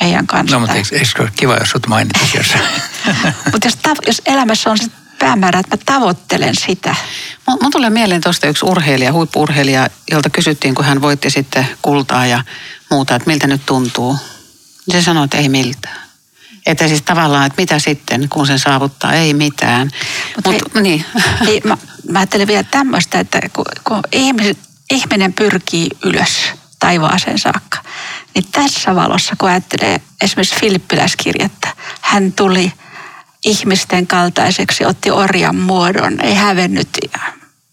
meidän 0.01 0.27
kanssa. 0.27 0.57
No, 0.57 0.61
mutta 0.61 0.75
eikö, 0.75 0.99
eikö 0.99 1.23
ole 1.23 1.31
kiva, 1.37 1.57
jos 1.57 1.71
sut 1.71 1.87
mainittaisi 1.87 2.37
jossain? 2.37 2.65
mutta 3.53 3.67
jos, 3.67 3.79
jos 4.07 4.23
elämässä 4.27 4.71
on 4.71 4.79
se 4.79 4.87
päämäärä, 5.19 5.61
että 5.61 5.77
mä 5.77 5.83
tavoittelen 5.87 6.55
sitä. 6.55 6.95
Mun 7.63 7.73
tulee 7.73 7.91
mieleen 7.91 8.21
tuosta 8.21 8.47
yksi 8.47 8.65
urheilija, 8.65 9.13
huippurheilija, 9.13 9.89
jolta 10.11 10.31
kysyttiin, 10.31 10.75
kun 10.75 10.85
hän 10.85 11.03
voitti 11.03 11.31
sitten 11.31 11.67
kultaa 11.83 12.27
ja 12.27 12.45
muuta, 12.91 13.15
että 13.15 13.31
miltä 13.31 13.47
nyt 13.47 13.67
tuntuu. 13.67 14.17
Se 14.91 15.03
sanoi, 15.03 15.25
että 15.25 15.37
ei 15.37 15.49
miltään. 15.49 16.07
Että 16.67 16.89
siis 16.89 17.03
tavallaan, 17.03 17.47
että 17.47 17.63
mitä 17.63 17.79
sitten, 17.79 18.29
kun 18.29 18.47
sen 18.47 18.59
saavuttaa, 18.59 19.13
ei 19.13 19.35
mitään. 19.35 19.91
Mutta 20.37 20.51
Mut, 20.51 20.83
niin. 20.83 21.05
Ei, 21.47 21.61
mä, 21.65 21.79
mä 22.11 22.19
ajattelen 22.19 22.47
vielä 22.47 22.63
tämmöistä, 22.71 23.21
että 23.21 23.41
kun, 23.53 23.65
kun 23.85 24.01
ihmiset, 24.13 24.59
ihminen 24.91 25.33
pyrkii 25.33 25.89
ylös 26.05 26.53
taivaaseen 26.79 27.39
saakka, 27.39 27.79
niin 28.35 28.45
tässä 28.53 28.95
valossa, 28.95 29.37
kun 29.39 29.49
ajattelee 29.49 30.01
esimerkiksi 30.21 30.61
Filippiläiskirjettä, 30.61 31.69
hän 32.01 32.33
tuli 32.33 32.73
ihmisten 33.47 34.07
kaltaiseksi, 34.07 34.85
otti 34.85 35.11
orjan 35.11 35.57
muodon, 35.57 36.21
ei 36.21 36.35
hävennyt, 36.35 36.89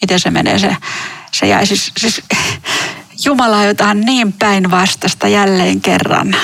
miten 0.01 0.19
se 0.19 0.31
menee 0.31 0.59
se, 0.59 0.77
se 1.31 1.47
jäi 1.47 1.65
siis, 1.65 1.91
siis 1.97 2.21
Jumala 3.25 3.65
jotain 3.65 4.01
niin 4.01 4.33
päinvastasta 4.33 5.27
jälleen 5.27 5.81
kerran 5.81 6.35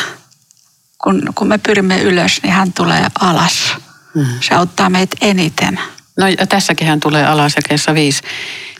kun, 1.03 1.24
kun 1.36 1.48
me 1.48 1.57
pyrimme 1.57 2.01
ylös, 2.01 2.39
niin 2.43 2.53
hän 2.53 2.74
tulee 2.74 3.07
alas. 3.19 3.75
Mm. 4.15 4.25
Se 4.41 4.55
auttaa 4.55 4.89
meitä 4.89 5.17
eniten. 5.21 5.79
No 6.17 6.25
tässäkin 6.50 6.88
hän 6.88 7.00
tulee 7.00 7.25
alas 7.25 7.53
jakeessa 7.55 7.93
viisi. 7.93 8.24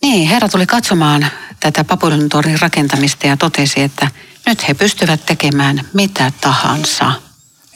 Niin, 0.02 0.28
Herra 0.28 0.48
tuli 0.48 0.66
katsomaan 0.66 1.26
tätä 1.60 1.84
tornin 2.30 2.60
rakentamista 2.60 3.26
ja 3.26 3.36
totesi, 3.36 3.82
että 3.82 4.10
nyt 4.46 4.68
he 4.68 4.74
pystyvät 4.74 5.26
tekemään 5.26 5.80
mitä 5.92 6.32
tahansa. 6.40 7.27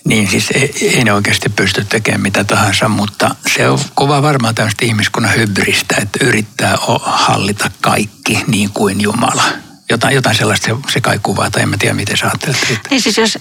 Niin 0.04 0.30
siis 0.30 0.50
ei, 0.50 0.90
ei 0.96 1.04
ne 1.04 1.12
oikeasti 1.12 1.48
pysty 1.48 1.84
tekemään 1.84 2.20
mitä 2.20 2.44
tahansa, 2.44 2.88
mutta 2.88 3.34
se 3.56 3.68
on 3.68 3.78
kova 3.94 4.22
varmaan 4.22 4.54
tämmöistä 4.54 4.84
ihmiskunnan 4.84 5.34
hybristä, 5.36 5.96
että 6.02 6.24
yrittää 6.24 6.78
hallita 7.02 7.70
kaikki 7.80 8.44
niin 8.46 8.70
kuin 8.70 9.00
Jumala. 9.00 9.44
Jotain, 9.90 10.14
jotain 10.14 10.36
sellaista 10.36 10.66
se, 10.66 10.92
se 10.92 11.00
kai 11.00 11.20
kuvaa, 11.22 11.50
tai 11.50 11.62
en 11.62 11.68
mä 11.68 11.76
tiedä 11.78 11.94
miten 11.94 12.16
sä 12.16 12.26
ajattelet. 12.26 12.80
Niin 12.90 13.02
siis 13.02 13.18
jos, 13.18 13.38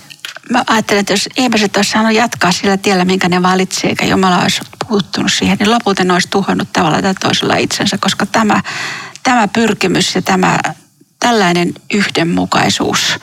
mä 0.49 0.63
ajattelen, 0.67 0.99
että 0.99 1.13
jos 1.13 1.29
ihmiset 1.37 1.77
olisi 1.77 1.91
saanut 1.91 2.13
jatkaa 2.13 2.51
sillä 2.51 2.77
tiellä, 2.77 3.05
minkä 3.05 3.29
ne 3.29 3.43
valitsee, 3.43 3.89
eikä 3.89 4.05
Jumala 4.05 4.41
olisi 4.41 4.61
puuttunut 4.87 5.33
siihen, 5.33 5.57
niin 5.59 5.71
lopulta 5.71 6.03
ne 6.03 6.13
olisi 6.13 6.27
tuhonnut 6.27 6.73
tavalla 6.73 7.01
tai 7.01 7.13
toisella 7.15 7.55
itsensä, 7.55 7.97
koska 7.97 8.25
tämä, 8.25 8.61
tämä 9.23 9.47
pyrkimys 9.47 10.15
ja 10.15 10.21
tämä 10.21 10.59
tällainen 11.19 11.73
yhdenmukaisuus, 11.93 13.19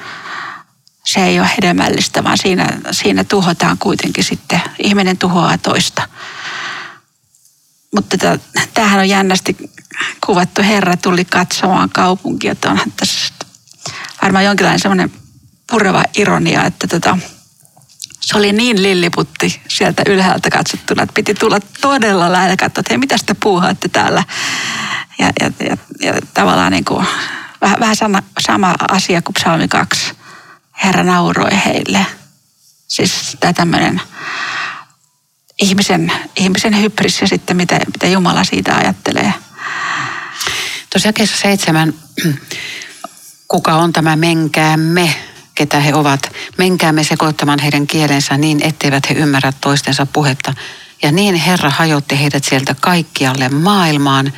se 1.13 1.25
ei 1.25 1.41
ole 1.41 1.51
hedelmällistä, 1.57 2.25
vaan 2.25 2.39
siinä, 2.39 2.79
siinä 2.91 3.25
tuhotaan 3.25 3.79
kuitenkin 3.79 4.25
sitten, 4.25 4.61
ihminen 4.79 5.19
tuhoaa 5.19 5.59
toista. 5.59 6.09
Mutta 7.95 8.17
tämähän 8.75 9.01
on 9.01 9.09
jännästi 9.09 9.57
kuvattu, 10.27 10.63
Herra 10.63 10.97
tuli 10.97 11.25
katsomaan 11.25 11.91
kaupunkia, 11.91 12.53
että 12.53 12.71
onhan 12.71 12.93
tässä 12.97 13.33
varmaan 14.23 14.45
jonkinlainen 14.45 14.81
semmoinen 14.81 15.13
pureva 15.71 16.03
ironia, 16.17 16.65
että 16.65 16.87
tota, 16.87 17.19
se 18.21 18.39
oli 18.39 18.53
niin 18.53 18.83
lilliputti 18.83 19.63
sieltä 19.69 20.03
ylhäältä 20.07 20.51
katsottuna, 20.51 21.03
että 21.03 21.15
piti 21.15 21.35
tulla 21.35 21.59
todella 21.81 22.33
lähellä 22.33 22.57
katsoa, 22.57 22.81
että 22.81 22.91
hei, 22.91 22.99
mitä 22.99 23.17
te 23.27 23.35
puuhaatte 23.35 23.89
täällä. 23.89 24.25
Ja, 25.19 25.33
ja, 25.41 25.51
ja, 25.69 25.77
ja 26.01 26.21
tavallaan 26.35 26.73
niin 26.73 26.85
kuin, 26.85 27.07
vähän, 27.61 27.81
vähän 27.81 27.97
sama, 27.97 28.23
sama 28.41 28.75
asia 28.89 29.23
kuin 29.23 29.35
psalmi 29.35 29.69
2. 29.69 30.08
Herra 30.85 31.05
nauroi 31.05 31.51
heille. 31.65 32.07
Siis 32.89 33.37
tämä 33.41 33.53
tämmöinen 33.53 34.01
ihmisen, 35.61 36.13
ihmisen 36.37 36.83
hybris 36.83 37.21
ja 37.21 37.29
sitten 37.29 37.57
mitä, 37.57 37.81
mitä 37.87 38.07
Jumala 38.07 38.45
siitä 38.45 38.77
ajattelee. 38.77 39.35
Tuossa 40.91 41.09
jakeessa 41.09 41.37
seitsemän, 41.37 41.95
kuka 43.49 43.75
on 43.75 43.93
tämä 43.93 44.17
menkäämme, 44.17 45.15
ketä 45.55 45.81
he 45.81 45.95
ovat. 45.95 46.33
Menkäämme 46.59 47.05
sekoittamaan 47.05 47.59
heidän 47.59 47.87
kielensä 47.87 48.37
niin, 48.37 48.63
etteivät 48.63 49.11
he 49.11 49.15
ymmärrä 49.15 49.53
toistensa 49.61 50.07
puhetta. 50.07 50.55
Ja 51.03 51.13
niin 51.13 51.35
Herra 51.35 51.71
hajotti 51.71 52.21
heidät 52.21 52.45
sieltä 52.45 52.77
kaikkialle 52.81 53.49
maailmaan 53.49 54.33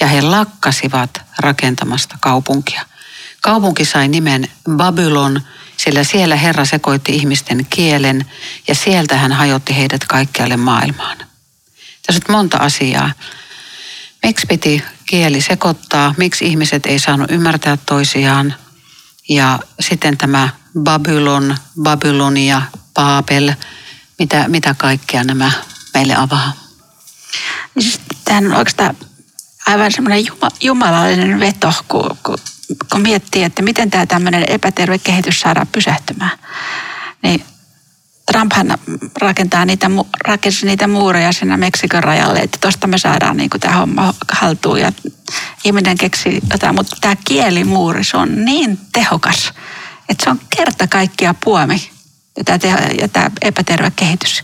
ja 0.00 0.06
he 0.06 0.22
lakkasivat 0.22 1.20
rakentamasta 1.38 2.16
kaupunkia. 2.20 2.86
Kaupunki 3.40 3.84
sai 3.84 4.08
nimen 4.08 4.48
Babylon, 4.76 5.40
sillä 5.84 6.04
siellä 6.04 6.36
Herra 6.36 6.64
sekoitti 6.64 7.16
ihmisten 7.16 7.66
kielen 7.70 8.26
ja 8.68 8.74
sieltä 8.74 9.16
hän 9.16 9.32
hajotti 9.32 9.76
heidät 9.76 10.04
kaikkialle 10.04 10.56
maailmaan. 10.56 11.18
Tässä 12.06 12.22
on 12.28 12.34
monta 12.34 12.56
asiaa. 12.56 13.12
Miksi 14.22 14.46
piti 14.46 14.82
kieli 15.06 15.40
sekoittaa? 15.40 16.14
Miksi 16.16 16.46
ihmiset 16.46 16.86
ei 16.86 16.98
saanut 16.98 17.30
ymmärtää 17.30 17.76
toisiaan? 17.76 18.54
Ja 19.28 19.58
sitten 19.80 20.18
tämä 20.18 20.48
Babylon, 20.80 21.56
Babylonia, 21.82 22.62
Paapel, 22.94 23.52
mitä, 24.18 24.48
mitä 24.48 24.74
kaikkea 24.78 25.24
nämä 25.24 25.50
meille 25.94 26.14
avaa? 26.14 26.52
Siis 27.78 28.00
Tämä 28.24 28.38
on 28.38 28.54
oikeastaan 28.54 28.96
aivan 29.66 29.92
semmoinen 29.92 30.24
jumalallinen 30.60 31.40
veto, 31.40 31.72
kun, 31.88 32.38
kun 32.92 33.00
miettii, 33.00 33.42
että 33.42 33.62
miten 33.62 33.90
tämä 33.90 34.06
tämmöinen 34.06 34.44
epäterve 34.48 34.98
kehitys 34.98 35.40
saadaan 35.40 35.66
pysähtymään. 35.66 36.38
Niin 37.22 37.44
Trumphan 38.32 38.78
rakentaa 39.20 39.64
niitä, 39.64 39.90
rakensi 40.24 40.66
niitä 40.66 40.86
muureja 40.86 41.32
sinne 41.32 41.56
Meksikon 41.56 42.04
rajalle, 42.04 42.38
että 42.38 42.58
tuosta 42.60 42.86
me 42.86 42.98
saadaan 42.98 43.36
niin 43.36 43.50
tämä 43.60 43.76
homma 43.76 44.14
haltuun 44.32 44.80
ja 44.80 44.92
ihminen 45.64 45.98
keksi 45.98 46.40
jotain. 46.50 46.74
Mutta 46.74 46.96
tämä 47.00 47.16
kielimuuri, 47.24 48.04
se 48.04 48.16
on 48.16 48.44
niin 48.44 48.78
tehokas, 48.92 49.52
että 50.08 50.24
se 50.24 50.30
on 50.30 50.40
kerta 50.56 50.86
kaikkia 50.86 51.34
puomi 51.44 51.90
ja 52.36 52.44
tämä, 52.44 52.58
teho, 52.58 52.78
ja 53.00 53.08
tämä 53.08 53.30
epäterve 53.42 53.92
kehitys. 53.96 54.42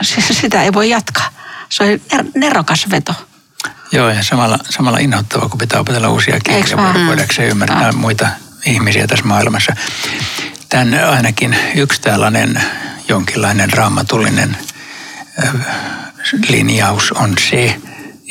Sitä 0.40 0.62
ei 0.62 0.72
voi 0.72 0.90
jatkaa. 0.90 1.30
Se 1.68 2.00
on 2.12 2.30
nerokas 2.34 2.90
veto. 2.90 3.14
Joo, 3.92 4.10
ja 4.10 4.22
samalla, 4.22 4.58
samalla 4.70 4.98
innoittava, 4.98 5.48
kun 5.48 5.58
pitää 5.58 5.80
opetella 5.80 6.08
uusia 6.08 6.40
kieliä, 6.40 6.76
voidaanko 7.06 7.34
ymmärtää 7.50 7.92
no. 7.92 7.98
muita 7.98 8.28
ihmisiä 8.66 9.06
tässä 9.06 9.24
maailmassa. 9.24 9.72
Tämän 10.68 11.08
ainakin 11.08 11.56
yksi 11.74 12.00
tällainen 12.00 12.62
jonkinlainen 13.08 13.72
raamatullinen 13.72 14.56
linjaus 16.48 17.12
on 17.12 17.34
se, 17.50 17.80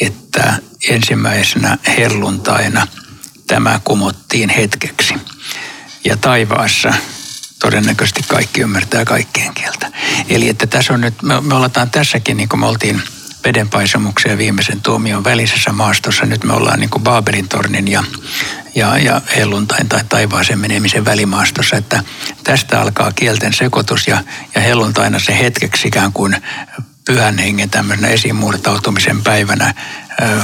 että 0.01 0.53
ensimmäisenä 0.89 1.77
helluntaina 1.97 2.87
tämä 3.47 3.79
kumottiin 3.83 4.49
hetkeksi. 4.49 5.13
Ja 6.03 6.17
taivaassa 6.17 6.93
todennäköisesti 7.59 8.23
kaikki 8.27 8.61
ymmärtää 8.61 9.05
kaikkien 9.05 9.53
kieltä. 9.53 9.91
Eli 10.29 10.49
että 10.49 10.67
tässä 10.67 10.93
on 10.93 11.01
nyt, 11.01 11.21
me, 11.21 11.41
me 11.41 11.55
ollaan 11.55 11.91
tässäkin, 11.91 12.37
niin 12.37 12.49
kuin 12.49 12.59
me 12.59 12.65
oltiin 12.65 13.01
vedenpaisumuksen 13.45 14.31
ja 14.31 14.37
viimeisen 14.37 14.81
tuomion 14.81 15.23
välisessä 15.23 15.71
maastossa. 15.71 16.25
Nyt 16.25 16.43
me 16.43 16.53
ollaan 16.53 16.79
niin 16.79 16.89
kuin 16.89 17.03
Baabelin 17.03 17.47
tornin 17.47 17.87
ja, 17.87 18.03
ja, 18.75 18.97
ja 18.97 19.21
helluntain 19.35 19.89
tai 19.89 20.01
taivaaseen 20.09 20.59
menemisen 20.59 21.05
välimaastossa, 21.05 21.75
että 21.75 22.03
tästä 22.43 22.81
alkaa 22.81 23.11
kielten 23.11 23.53
sekoitus 23.53 24.07
ja, 24.07 24.23
ja 24.55 24.61
helluntaina 24.61 25.19
se 25.19 25.39
hetkeksi 25.39 25.87
ikään 25.87 26.13
kuin 26.13 26.37
pyhän 27.05 27.37
hengen 27.37 27.69
tämmöisenä 27.69 28.07
esimuurtautumisen 28.07 29.23
päivänä 29.23 29.73
ö, 30.21 30.41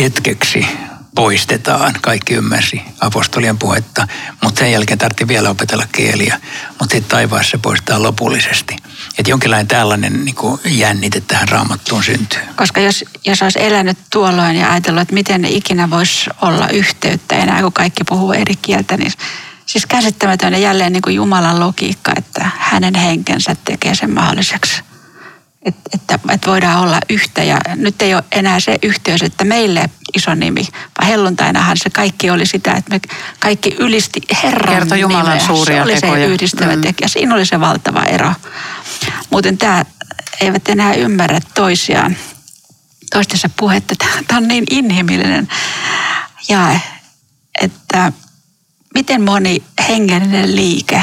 hetkeksi 0.00 0.66
poistetaan. 1.14 1.94
Kaikki 2.02 2.34
ymmärsi 2.34 2.82
apostolien 3.00 3.58
puhetta, 3.58 4.08
mutta 4.42 4.58
sen 4.58 4.72
jälkeen 4.72 4.98
tarvitsi 4.98 5.28
vielä 5.28 5.50
opetella 5.50 5.86
kieliä. 5.92 6.40
Mutta 6.68 6.94
sitten 6.94 7.10
taivaassa 7.10 7.58
poistetaan 7.58 8.02
lopullisesti. 8.02 8.76
Että 9.18 9.30
jonkinlainen 9.30 9.66
tällainen 9.66 10.24
niin 10.24 10.34
kuin 10.34 10.60
jännite 10.64 11.20
tähän 11.20 11.48
raamattuun 11.48 12.04
syntyy. 12.04 12.40
Koska 12.56 12.80
jos, 12.80 13.04
jos 13.26 13.42
olisi 13.42 13.62
elänyt 13.62 13.98
tuolloin 14.12 14.56
ja 14.56 14.72
ajatellut, 14.72 15.02
että 15.02 15.14
miten 15.14 15.42
ne 15.42 15.48
ikinä 15.48 15.90
voisi 15.90 16.30
olla 16.42 16.68
yhteyttä 16.68 17.36
enää, 17.36 17.62
kun 17.62 17.72
kaikki 17.72 18.04
puhuu 18.04 18.32
eri 18.32 18.56
kieltä, 18.56 18.96
niin 18.96 19.12
siis 19.66 19.86
käsittämätön 19.86 20.52
ja 20.52 20.58
jälleen 20.58 20.92
niin 20.92 21.02
kuin 21.02 21.16
Jumalan 21.16 21.60
logiikka, 21.60 22.12
että 22.16 22.50
hänen 22.58 22.94
henkensä 22.94 23.56
tekee 23.64 23.94
sen 23.94 24.10
mahdolliseksi 24.10 24.82
että, 25.66 25.90
että, 25.94 26.18
että 26.30 26.50
voidaan 26.50 26.82
olla 26.82 27.00
yhtä. 27.08 27.42
Ja 27.42 27.60
nyt 27.76 28.02
ei 28.02 28.14
ole 28.14 28.24
enää 28.32 28.60
se 28.60 28.78
yhteys, 28.82 29.22
että 29.22 29.44
meille 29.44 29.90
iso 30.16 30.34
nimi, 30.34 30.68
vaan 30.98 31.08
helluntainahan 31.08 31.76
se 31.76 31.90
kaikki 31.90 32.30
oli 32.30 32.46
sitä, 32.46 32.72
että 32.72 32.90
me 32.90 33.00
kaikki 33.40 33.76
ylisti 33.78 34.20
Herran 34.42 34.74
Kerto 34.74 34.94
Jumalan 34.94 35.24
nimeä. 35.24 35.46
suuria 35.46 35.76
se 35.76 35.82
oli 35.82 35.94
tekoja. 35.94 36.26
se 36.26 36.26
yhdistävä 36.26 36.76
mm. 36.76 36.82
tekijä. 36.82 37.08
Siinä 37.08 37.34
oli 37.34 37.46
se 37.46 37.60
valtava 37.60 38.02
ero. 38.02 38.32
Muuten 39.30 39.58
tämä 39.58 39.84
eivät 40.40 40.68
enää 40.68 40.94
ymmärrä 40.94 41.38
toisiaan, 41.54 42.16
toistensa 43.12 43.50
puhetta. 43.56 43.94
Tämä 44.26 44.38
on 44.38 44.48
niin 44.48 44.64
inhimillinen 44.70 45.48
ja 46.48 46.80
että 47.62 48.12
miten 48.94 49.22
moni 49.22 49.62
hengellinen 49.88 50.56
liike 50.56 51.02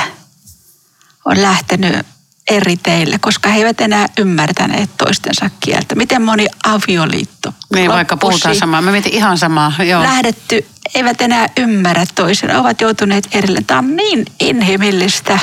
on 1.26 1.42
lähtenyt 1.42 2.06
eri 2.50 2.78
teille, 2.78 3.20
koska 3.20 3.50
he 3.50 3.58
eivät 3.58 3.82
enää 3.82 4.08
ymmärtäneet 4.18 4.90
toistensa 4.98 5.50
kieltä. 5.60 5.96
Miten 5.96 6.22
moni 6.22 6.48
avioliitto? 6.64 7.54
Niin, 7.74 7.92
vaikka 7.92 8.18
puhutaan 8.18 8.56
samaa. 8.56 8.82
Mä 8.82 8.92
mietin 8.92 9.14
ihan 9.14 9.38
samaa. 9.38 9.74
Joo. 9.90 10.04
Lähdetty, 10.04 10.66
eivät 10.96 11.22
enää 11.22 11.48
ymmärrä 11.58 12.06
toisen, 12.16 12.56
ovat 12.56 12.82
joutuneet 12.82 13.28
erille. 13.32 13.60
Tämä 13.68 13.78
on 13.78 13.96
niin 13.96 14.26
inhimillistä 14.40 15.40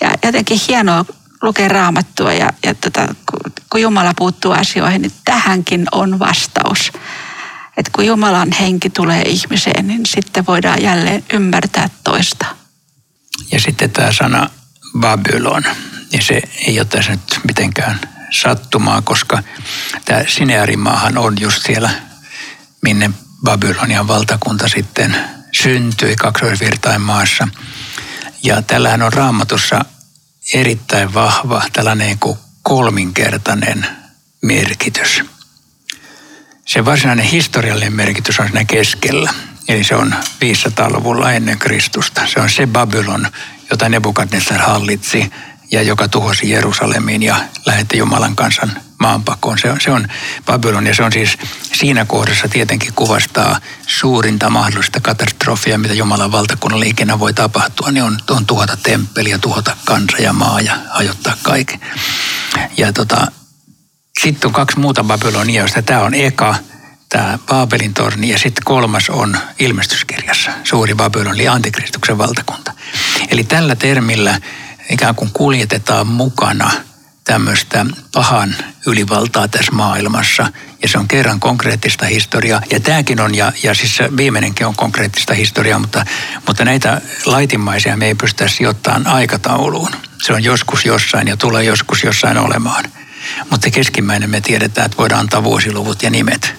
ja 0.00 0.10
jotenkin 0.24 0.60
hienoa 0.68 1.04
lukea 1.42 1.68
raamattua 1.68 2.32
ja, 2.32 2.50
ja 2.64 2.74
tota, 2.74 3.14
kun 3.70 3.80
Jumala 3.80 4.12
puuttuu 4.16 4.52
asioihin, 4.52 5.02
niin 5.02 5.12
tähänkin 5.24 5.86
on 5.92 6.18
vastaus. 6.18 6.92
Että 7.76 7.90
kun 7.94 8.06
Jumalan 8.06 8.52
henki 8.52 8.90
tulee 8.90 9.22
ihmiseen, 9.22 9.86
niin 9.86 10.06
sitten 10.06 10.46
voidaan 10.46 10.82
jälleen 10.82 11.24
ymmärtää 11.32 11.90
toista. 12.04 12.46
Ja 13.52 13.60
sitten 13.60 13.90
tämä 13.90 14.12
sana 14.12 14.50
Babylon 15.00 15.64
niin 16.12 16.22
se 16.22 16.42
ei 16.66 16.80
ole 16.80 16.86
tässä 16.86 17.10
nyt 17.10 17.40
mitenkään 17.46 18.00
sattumaa, 18.30 19.02
koska 19.02 19.42
tämä 20.04 20.24
Sinearimaahan 20.28 21.18
on 21.18 21.40
just 21.40 21.66
siellä 21.66 21.90
minne 22.82 23.10
Babylonian 23.44 24.08
valtakunta 24.08 24.68
sitten 24.68 25.16
syntyi 25.52 26.16
kaksoisvirtain 26.16 27.00
maassa. 27.00 27.48
Ja 28.42 28.62
tällähän 28.62 29.02
on 29.02 29.12
raamatussa 29.12 29.84
erittäin 30.54 31.14
vahva 31.14 31.62
tällainen 31.72 32.18
kuin 32.18 32.38
kolminkertainen 32.62 33.86
merkitys. 34.42 35.24
Se 36.66 36.84
varsinainen 36.84 37.24
historiallinen 37.24 37.92
merkitys 37.92 38.40
on 38.40 38.46
siinä 38.46 38.64
keskellä. 38.64 39.34
Eli 39.68 39.84
se 39.84 39.94
on 39.94 40.14
500-luvulla 40.44 41.32
ennen 41.32 41.58
Kristusta. 41.58 42.26
Se 42.26 42.40
on 42.40 42.50
se 42.50 42.66
Babylon, 42.66 43.28
jota 43.70 43.88
Nebukadnessar 43.88 44.58
hallitsi 44.58 45.32
ja 45.72 45.82
joka 45.82 46.08
tuhosi 46.08 46.50
Jerusalemin 46.50 47.22
ja 47.22 47.36
lähetti 47.66 47.98
Jumalan 47.98 48.36
kansan 48.36 48.72
maanpakoon. 49.00 49.58
Se 49.58 49.70
on, 49.70 49.80
se 49.80 49.90
on 49.90 50.08
Babylon 50.46 50.86
ja 50.86 50.94
se 50.94 51.02
on 51.02 51.12
siis 51.12 51.38
siinä 51.72 52.04
kohdassa 52.04 52.48
tietenkin 52.48 52.92
kuvastaa 52.92 53.60
suurinta 53.86 54.50
mahdollista 54.50 55.00
katastrofia, 55.00 55.78
mitä 55.78 55.94
Jumalan 55.94 56.32
valtakunnan 56.32 56.82
ikinä 56.82 57.18
voi 57.18 57.34
tapahtua. 57.34 57.90
Niin 57.90 58.04
on, 58.04 58.18
on 58.30 58.46
tuhota 58.46 58.76
temppeliä, 58.82 59.38
tuhota 59.38 59.76
kansa 59.84 60.16
ja 60.18 60.32
maa 60.32 60.60
ja 60.60 60.76
hajottaa 60.90 61.36
kaiken. 61.42 61.80
Ja 62.76 62.92
tota, 62.92 63.26
sitten 64.22 64.48
on 64.48 64.54
kaksi 64.54 64.78
muuta 64.78 65.04
Babylonia, 65.04 65.60
joista 65.60 65.82
tämä 65.82 66.00
on 66.00 66.14
eka, 66.14 66.54
tämä 67.08 67.38
Baabelin 67.46 67.94
torni 67.94 68.28
ja 68.28 68.38
sitten 68.38 68.64
kolmas 68.64 69.10
on 69.10 69.36
ilmestyskirjassa, 69.58 70.50
suuri 70.64 70.94
Babylon, 70.94 71.34
eli 71.34 71.48
antikristuksen 71.48 72.18
valtakunta. 72.18 72.72
Eli 73.28 73.44
tällä 73.44 73.76
termillä 73.76 74.40
ikään 74.90 75.14
kuin 75.14 75.30
kuljetetaan 75.32 76.06
mukana 76.06 76.70
tämmöistä 77.24 77.86
pahan 78.12 78.54
ylivaltaa 78.86 79.48
tässä 79.48 79.72
maailmassa. 79.72 80.52
Ja 80.82 80.88
se 80.88 80.98
on 80.98 81.08
kerran 81.08 81.40
konkreettista 81.40 82.06
historiaa. 82.06 82.62
Ja 82.70 82.80
tämäkin 82.80 83.20
on, 83.20 83.34
ja, 83.34 83.52
ja 83.62 83.74
siis 83.74 83.98
viimeinenkin 84.16 84.66
on 84.66 84.76
konkreettista 84.76 85.34
historiaa, 85.34 85.78
mutta, 85.78 86.04
mutta 86.46 86.64
näitä 86.64 87.00
laitimmaisia 87.26 87.96
me 87.96 88.06
ei 88.06 88.14
pystytä 88.14 88.48
sijoittamaan 88.48 89.06
aikatauluun. 89.06 89.90
Se 90.22 90.32
on 90.32 90.44
joskus 90.44 90.84
jossain 90.84 91.28
ja 91.28 91.36
tulee 91.36 91.64
joskus 91.64 92.02
jossain 92.02 92.38
olemaan. 92.38 92.84
Mutta 93.50 93.70
keskimmäinen 93.70 94.30
me 94.30 94.40
tiedetään, 94.40 94.84
että 94.84 94.98
voidaan 94.98 95.20
antaa 95.20 95.44
vuosiluvut 95.44 96.02
ja 96.02 96.10
nimet. 96.10 96.54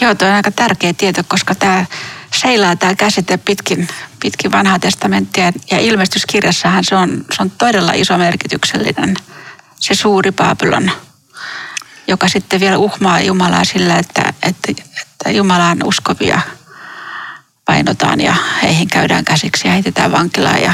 Joo, 0.00 0.14
tuo 0.14 0.28
on 0.28 0.34
aika 0.34 0.50
tärkeä 0.50 0.92
tieto, 0.92 1.22
koska 1.28 1.54
tämä 1.54 1.86
seilaa 2.34 2.76
tämä 2.76 2.94
käsite 2.94 3.36
pitkin, 3.36 3.88
pitkin 4.20 4.52
vanhaa 4.52 4.78
testamenttia 4.78 5.52
ja 5.70 5.78
ilmestyskirjassahan 5.78 6.84
se 6.84 6.96
on, 6.96 7.24
se 7.36 7.42
on 7.42 7.50
todella 7.50 7.92
iso 7.92 8.18
merkityksellinen, 8.18 9.16
se 9.80 9.94
suuri 9.94 10.32
Babylon, 10.32 10.90
joka 12.06 12.28
sitten 12.28 12.60
vielä 12.60 12.78
uhmaa 12.78 13.20
Jumalaa 13.20 13.64
sillä, 13.64 13.96
että, 13.96 14.32
että, 14.42 14.72
että 15.02 15.30
Jumalaan 15.30 15.82
uskovia 15.84 16.40
painotaan 17.64 18.20
ja 18.20 18.34
heihin 18.62 18.88
käydään 18.88 19.24
käsiksi 19.24 19.68
ja 19.68 19.72
heitetään 19.72 20.12
vankilaan. 20.12 20.62
Ja... 20.62 20.72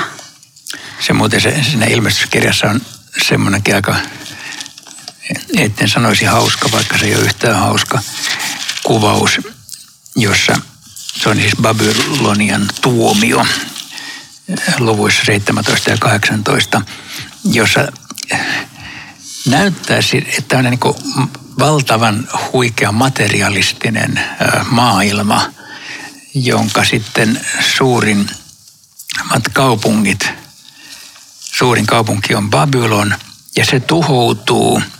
Se 1.00 1.12
muuten 1.12 1.40
se, 1.40 1.62
siinä 1.70 1.86
ilmestyskirjassa 1.86 2.70
on 2.70 2.80
semmoinenkin 3.28 3.74
aika, 3.74 3.96
etten 5.56 5.88
sanoisi 5.88 6.24
hauska, 6.24 6.68
vaikka 6.72 6.98
se 6.98 7.06
ei 7.06 7.14
ole 7.14 7.24
yhtään 7.24 7.58
hauska 7.58 7.98
kuvaus, 8.84 9.40
jossa 10.16 10.60
se 11.22 11.28
on 11.28 11.36
siis 11.36 11.56
Babylonian 11.62 12.68
tuomio 12.80 13.46
luvuissa 14.78 15.24
17 15.24 15.90
ja 15.90 15.96
18, 15.98 16.82
jossa 17.44 17.92
näyttäisi, 19.46 20.26
että 20.38 20.58
on 20.58 20.64
niin 20.64 20.80
valtavan 21.58 22.28
huikea 22.52 22.92
materialistinen 22.92 24.20
maailma, 24.70 25.50
jonka 26.34 26.84
sitten 26.84 27.40
suurin 27.76 28.30
kaupungit, 29.52 30.28
suurin 31.40 31.86
kaupunki 31.86 32.34
on 32.34 32.50
Babylon, 32.50 33.14
ja 33.56 33.64
se 33.64 33.80
tuhoutuu– 33.80 34.82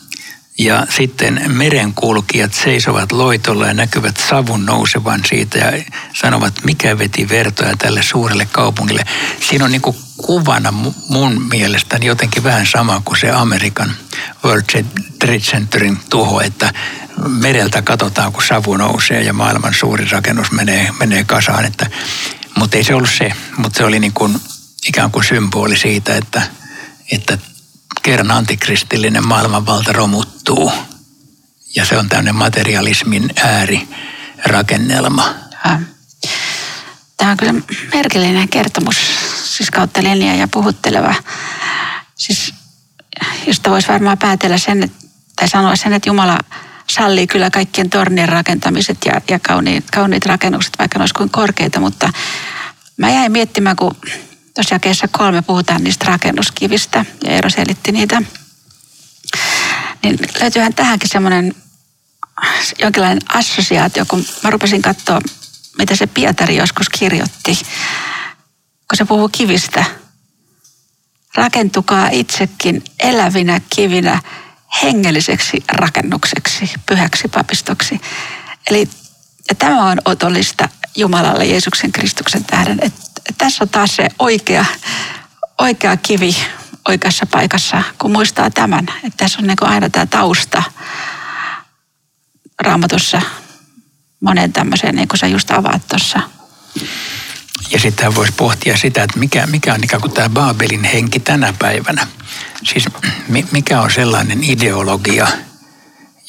ja 0.58 0.86
sitten 0.90 1.42
merenkulkijat 1.48 2.54
seisovat 2.54 3.12
loitolla 3.12 3.66
ja 3.66 3.74
näkyvät 3.74 4.16
savun 4.16 4.66
nousevan 4.66 5.20
siitä 5.28 5.58
ja 5.58 5.84
sanovat, 6.14 6.54
mikä 6.64 6.98
veti 6.98 7.28
vertoja 7.28 7.76
tälle 7.76 8.02
suurelle 8.02 8.46
kaupungille. 8.52 9.02
Siinä 9.48 9.64
on 9.64 9.70
niin 9.70 9.82
kuin 9.82 9.96
kuvana 10.16 10.72
mun 11.08 11.42
mielestäni 11.50 12.06
jotenkin 12.06 12.44
vähän 12.44 12.66
sama 12.66 13.02
kuin 13.04 13.20
se 13.20 13.30
Amerikan 13.30 13.96
World 14.44 14.84
Trade 15.18 15.38
Centerin 15.38 15.98
tuho, 16.10 16.40
että 16.40 16.72
mereltä 17.28 17.82
katsotaan, 17.82 18.32
kun 18.32 18.42
savu 18.42 18.76
nousee 18.76 19.22
ja 19.22 19.32
maailman 19.32 19.74
suuri 19.74 20.08
rakennus 20.10 20.52
menee, 20.52 20.90
menee 21.00 21.24
kasaan. 21.24 21.64
Että, 21.64 21.86
mutta 22.54 22.76
ei 22.76 22.84
se 22.84 22.94
ollut 22.94 23.10
se, 23.18 23.32
mutta 23.56 23.78
se 23.78 23.84
oli 23.84 23.98
niin 23.98 24.12
kuin 24.12 24.40
ikään 24.88 25.10
kuin 25.10 25.24
symboli 25.24 25.76
siitä, 25.76 26.16
että, 26.16 26.42
että 27.12 27.38
kerran 28.06 28.30
antikristillinen 28.30 29.28
maailmanvalta 29.28 29.92
romuttuu. 29.92 30.72
Ja 31.76 31.84
se 31.84 31.98
on 31.98 32.08
tämmöinen 32.08 32.34
materialismin 32.34 33.30
äärirakennelma. 33.44 35.34
Tämä 37.16 37.30
on 37.30 37.36
kyllä 37.36 37.54
merkillinen 37.94 38.48
kertomus, 38.48 38.96
siis 39.56 39.70
kautta 39.70 40.02
linja 40.02 40.34
ja 40.34 40.48
puhutteleva. 40.48 41.14
Siis, 42.14 42.54
josta 43.46 43.70
voisi 43.70 43.88
varmaan 43.88 44.18
päätellä 44.18 44.58
sen, 44.58 44.90
tai 45.36 45.48
sanoa 45.48 45.76
sen, 45.76 45.92
että 45.92 46.08
Jumala 46.08 46.38
sallii 46.90 47.26
kyllä 47.26 47.50
kaikkien 47.50 47.90
tornien 47.90 48.28
rakentamiset 48.28 48.98
ja, 49.04 49.20
ja 49.30 49.38
kauniit, 49.38 49.90
kauniit 49.90 50.26
rakennukset, 50.26 50.78
vaikka 50.78 50.98
ne 50.98 51.02
olisi 51.02 51.14
kuin 51.14 51.30
korkeita, 51.30 51.80
mutta 51.80 52.12
mä 52.96 53.10
jäin 53.10 53.32
miettimään, 53.32 53.76
kun 53.76 53.96
Tuossa 54.56 54.74
jakeessa 54.74 55.08
kolme 55.08 55.42
puhutaan 55.42 55.84
niistä 55.84 56.04
rakennuskivistä 56.04 57.04
ja 57.24 57.30
Eero 57.30 57.50
selitti 57.50 57.92
niitä. 57.92 58.22
Niin 60.02 60.18
löytyyhän 60.40 60.74
tähänkin 60.74 61.08
semmoinen 61.08 61.54
jonkinlainen 62.78 63.22
assosiaatio, 63.28 64.04
kun 64.08 64.24
mä 64.42 64.50
rupesin 64.50 64.82
katsoa, 64.82 65.20
mitä 65.78 65.96
se 65.96 66.06
Pietari 66.06 66.56
joskus 66.56 66.88
kirjoitti, 66.88 67.58
kun 68.88 68.96
se 68.96 69.04
puhuu 69.04 69.28
kivistä. 69.28 69.84
Rakentukaa 71.34 72.08
itsekin 72.12 72.84
elävinä 72.98 73.60
kivinä 73.76 74.22
hengelliseksi 74.82 75.64
rakennukseksi, 75.68 76.70
pyhäksi 76.86 77.28
papistoksi. 77.28 78.00
Eli 78.70 78.88
ja 79.48 79.54
tämä 79.54 79.84
on 79.84 79.98
otollista 80.04 80.68
Jumalalle 80.96 81.44
Jeesuksen 81.44 81.92
Kristuksen 81.92 82.44
tähden, 82.44 82.78
että 82.82 83.15
tässä 83.38 83.64
on 83.64 83.68
taas 83.68 83.96
se 83.96 84.08
oikea, 84.18 84.64
oikea 85.58 85.96
kivi 85.96 86.36
oikeassa 86.88 87.26
paikassa, 87.26 87.82
kun 87.98 88.12
muistaa 88.12 88.50
tämän. 88.50 88.86
Että 89.04 89.16
tässä 89.16 89.38
on 89.38 89.46
niin 89.46 89.56
aina 89.60 89.90
tämä 89.90 90.06
tausta 90.06 90.62
raamatussa 92.62 93.22
monen 94.20 94.52
tämmöiseen, 94.52 94.94
niin 94.94 95.08
kuin 95.08 95.18
sä 95.18 95.26
just 95.26 95.50
avaat 95.50 95.88
tuossa. 95.88 96.20
Ja 97.70 97.80
sitten 97.80 98.14
voisi 98.14 98.32
pohtia 98.32 98.76
sitä, 98.76 99.02
että 99.02 99.18
mikä, 99.18 99.46
mikä 99.46 99.74
on 99.74 99.84
ikään 99.84 100.00
kuin 100.00 100.12
tämä 100.12 100.28
Baabelin 100.28 100.84
henki 100.84 101.20
tänä 101.20 101.54
päivänä. 101.58 102.06
Siis 102.64 102.84
mikä 103.52 103.80
on 103.80 103.90
sellainen 103.90 104.44
ideologia, 104.44 105.26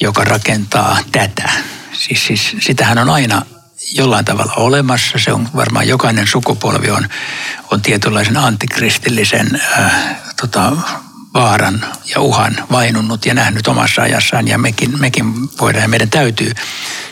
joka 0.00 0.24
rakentaa 0.24 0.98
tätä. 1.12 1.50
Siis, 1.92 2.26
siis 2.26 2.56
sitähän 2.60 2.98
on 2.98 3.10
aina 3.10 3.42
jollain 3.92 4.24
tavalla 4.24 4.52
olemassa. 4.56 5.18
Se 5.18 5.32
on 5.32 5.48
varmaan 5.56 5.88
jokainen 5.88 6.26
sukupolvi 6.26 6.90
on, 6.90 7.08
on 7.70 7.82
tietynlaisen 7.82 8.36
antikristillisen 8.36 9.60
äh, 9.78 9.92
tota, 10.40 10.72
vaaran 11.34 11.84
ja 12.14 12.20
uhan 12.20 12.56
vainunnut 12.72 13.26
ja 13.26 13.34
nähnyt 13.34 13.68
omassa 13.68 14.02
ajassaan. 14.02 14.48
Ja 14.48 14.58
mekin, 14.58 15.00
mekin 15.00 15.34
voidaan 15.60 15.82
ja 15.82 15.88
meidän 15.88 16.10
täytyy, 16.10 16.52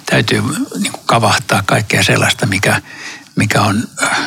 täytyy 0.07 0.43
niin 0.79 0.93
kavahtaa 1.07 1.62
kaikkea 1.67 2.03
sellaista, 2.03 2.47
mikä, 2.47 2.83
mikä 3.37 3.62
on 3.62 3.89
äh, 4.03 4.19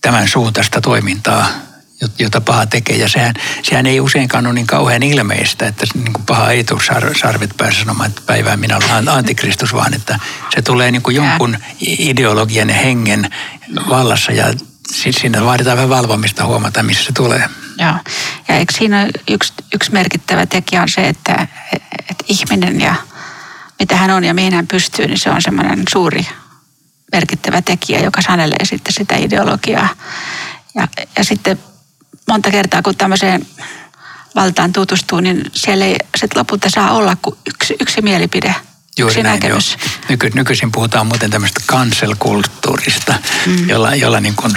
tämän 0.00 0.28
suuntaista 0.28 0.80
toimintaa 0.80 1.67
jota 2.18 2.40
paha 2.40 2.66
tekee. 2.66 2.96
Ja 2.96 3.08
sehän, 3.08 3.34
sehän 3.62 3.86
ei 3.86 4.00
useinkaan 4.00 4.46
ole 4.46 4.54
niin 4.54 4.66
kauhean 4.66 5.02
ilmeistä, 5.02 5.66
että 5.66 5.86
niin 5.94 6.12
kuin 6.12 6.26
paha 6.26 6.50
ei 6.50 6.64
tule 6.64 7.14
sarvet 7.20 7.56
päässä 7.56 7.80
sanomaan, 7.80 8.08
että 8.08 8.22
päivää 8.26 8.56
minä 8.56 8.76
olen 8.76 9.08
antikristus, 9.08 9.74
vaan 9.74 9.94
että 9.94 10.18
se 10.54 10.62
tulee 10.62 10.90
niin 10.90 11.02
kuin 11.02 11.16
jonkun 11.16 11.58
ideologian 11.80 12.68
ja 12.68 12.74
hengen 12.74 13.30
vallassa 13.88 14.32
ja 14.32 14.44
siinä 14.94 15.44
vaaditaan 15.44 15.76
vähän 15.76 15.88
valvomista 15.88 16.44
huomata, 16.44 16.82
missä 16.82 17.04
se 17.04 17.12
tulee. 17.12 17.48
Joo. 17.78 17.94
Ja 18.48 18.54
eikö 18.54 18.72
siinä 18.78 19.08
yksi, 19.30 19.52
yksi 19.74 19.92
merkittävä 19.92 20.46
tekijä 20.46 20.82
on 20.82 20.88
se, 20.88 21.08
että, 21.08 21.48
että 22.10 22.24
ihminen 22.28 22.80
ja 22.80 22.94
mitä 23.78 23.96
hän 23.96 24.10
on 24.10 24.24
ja 24.24 24.34
mihin 24.34 24.54
hän 24.54 24.66
pystyy, 24.66 25.06
niin 25.06 25.18
se 25.18 25.30
on 25.30 25.42
semmoinen 25.42 25.82
suuri 25.92 26.26
merkittävä 27.12 27.62
tekijä, 27.62 28.00
joka 28.00 28.22
sanelee 28.22 28.64
sitten 28.64 28.92
sitä 28.92 29.16
ideologiaa. 29.16 29.88
Ja, 30.74 30.88
ja 31.18 31.24
sitten 31.24 31.58
monta 32.28 32.50
kertaa, 32.50 32.82
kun 32.82 32.96
tämmöiseen 32.96 33.46
valtaan 34.34 34.72
tutustuu, 34.72 35.20
niin 35.20 35.50
siellä 35.54 35.84
ei 35.84 35.96
sit 36.16 36.36
lopulta 36.36 36.70
saa 36.70 36.92
olla 36.92 37.16
kuin 37.22 37.36
yksi, 37.46 37.76
yksi 37.80 38.02
mielipide. 38.02 38.54
Juuri 38.98 39.12
Yksi 39.12 39.22
näin, 39.22 39.34
joo. 39.34 39.42
näkemys. 39.42 39.76
Nyky, 40.08 40.30
nykyisin 40.34 40.72
puhutaan 40.72 41.06
muuten 41.06 41.30
tämmöistä 41.30 41.60
cancel-kulttuurista, 41.66 43.14
mm. 43.46 43.68
jolla, 43.68 43.94
jolla 43.94 44.20
niin 44.20 44.34
kuin 44.34 44.52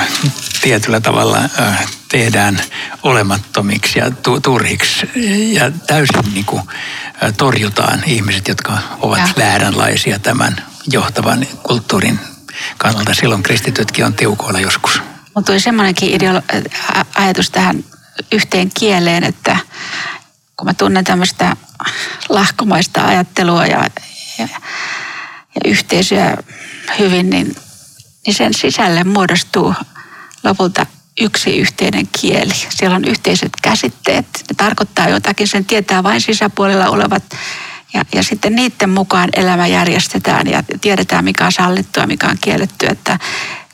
tietyllä 0.62 1.02
tavalla 1.02 1.38
äh, 1.60 1.86
tehdään 2.10 2.62
olemattomiksi 3.04 4.00
ja 4.00 4.12
tu, 4.12 4.40
turhiksi 4.42 5.10
ja 5.54 5.72
täysin 5.88 6.34
niin 6.34 6.46
kuin, 6.46 6.62
äh, 7.24 7.34
torjutaan 7.38 8.04
ihmiset, 8.06 8.48
jotka 8.48 8.78
ovat 9.00 9.20
Ja. 9.20 9.28
vääränlaisia 9.38 10.20
tämän 10.20 10.66
johtavan 10.92 11.48
kulttuurin 11.64 12.20
kannalta. 12.78 13.14
Silloin 13.14 13.44
kristitytkin 13.44 14.06
on 14.06 14.14
tiukoilla 14.14 14.60
joskus. 14.60 15.02
Mutta 15.36 15.52
tuli 15.52 15.60
semmoinenkin 15.60 16.22
ideolo- 16.22 16.64
ajatus 17.16 17.50
tähän 17.50 17.84
yhteen 18.32 18.72
kieleen, 18.80 19.24
että 19.24 19.58
kun 20.58 20.68
mä 20.68 20.74
tunnen 20.74 21.04
tämmöistä 21.04 21.56
lahkomaista 22.30 23.06
ajattelua 23.06 23.66
ja, 23.66 23.90
ja, 24.38 24.48
ja 25.56 25.62
yhteisöä 25.66 26.38
hyvin, 27.00 27.30
niin, 27.30 27.56
niin 28.26 28.34
sen 28.34 28.54
sisälle 28.54 29.04
muodostuu 29.04 29.74
lopulta 30.44 30.86
yksi 31.22 31.60
yhteinen 31.60 32.08
kieli. 32.22 32.54
Siellä 32.70 32.96
on 32.96 33.06
yhteiset 33.06 33.52
käsitteet, 33.62 34.26
ne 34.26 34.56
tarkoittaa 34.58 35.10
jotakin, 35.10 35.48
sen 35.48 35.66
tietää 35.66 36.04
vain 36.04 36.22
sisäpuolella 36.22 36.88
olevat 36.88 37.24
ja, 37.94 38.06
ja 38.16 38.24
sitten 38.24 38.56
niiden 38.56 38.90
mukaan 38.90 39.30
elämä 39.36 39.68
järjestetään 39.68 40.48
ja 40.48 40.64
tiedetään 40.82 41.24
mikä 41.24 41.46
on 41.46 41.52
sallittua, 41.52 42.08
mikä 42.08 42.28
on 42.28 42.38
kielletty. 42.42 42.86
Että 42.86 43.20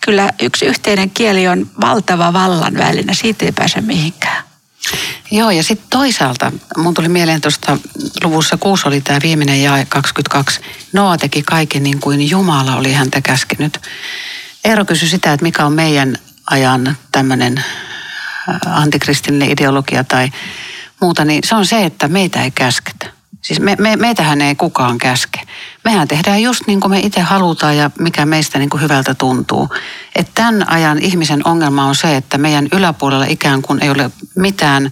kyllä 0.07 0.29
yksi 0.41 0.65
yhteinen 0.65 1.09
kieli 1.09 1.47
on 1.47 1.69
valtava 1.81 2.33
vallan 2.33 2.77
väline, 2.77 3.13
siitä 3.13 3.45
ei 3.45 3.51
pääse 3.51 3.81
mihinkään. 3.81 4.43
Joo, 5.31 5.51
ja 5.51 5.63
sitten 5.63 5.87
toisaalta 5.89 6.51
mun 6.77 6.93
tuli 6.93 7.09
mieleen 7.09 7.41
tuosta 7.41 7.77
luvussa 8.23 8.57
6 8.57 8.87
oli 8.87 9.01
tämä 9.01 9.19
viimeinen 9.23 9.63
jae 9.63 9.85
22. 9.85 10.59
Noa 10.93 11.17
teki 11.17 11.43
kaiken 11.43 11.83
niin 11.83 11.99
kuin 11.99 12.29
Jumala 12.29 12.75
oli 12.75 12.93
häntä 12.93 13.21
käskenyt. 13.21 13.81
Eero 14.65 14.85
kysyi 14.85 15.09
sitä, 15.09 15.33
että 15.33 15.43
mikä 15.43 15.65
on 15.65 15.73
meidän 15.73 16.17
ajan 16.49 16.97
tämmöinen 17.11 17.63
antikristillinen 18.65 19.51
ideologia 19.51 20.03
tai 20.03 20.29
muuta, 21.01 21.25
niin 21.25 21.43
se 21.45 21.55
on 21.55 21.65
se, 21.65 21.85
että 21.85 22.07
meitä 22.07 22.43
ei 22.43 22.51
käsketä. 22.51 23.06
Siis 23.47 23.59
me, 23.59 23.75
me, 23.79 23.95
meitähän 23.95 24.41
ei 24.41 24.55
kukaan 24.55 24.97
käske. 24.97 25.39
Mehän 25.83 26.07
tehdään 26.07 26.41
just 26.41 26.67
niin 26.67 26.79
kuin 26.79 26.91
me 26.91 26.99
itse 26.99 27.21
halutaan 27.21 27.77
ja 27.77 27.91
mikä 27.99 28.25
meistä 28.25 28.59
niin 28.59 28.69
kuin 28.69 28.81
hyvältä 28.81 29.13
tuntuu. 29.13 29.69
Että 30.15 30.31
tämän 30.35 30.69
ajan 30.69 30.99
ihmisen 30.99 31.47
ongelma 31.47 31.85
on 31.85 31.95
se, 31.95 32.17
että 32.17 32.37
meidän 32.37 32.67
yläpuolella 32.71 33.25
ikään 33.29 33.61
kuin 33.61 33.83
ei 33.83 33.89
ole 33.89 34.11
mitään 34.35 34.91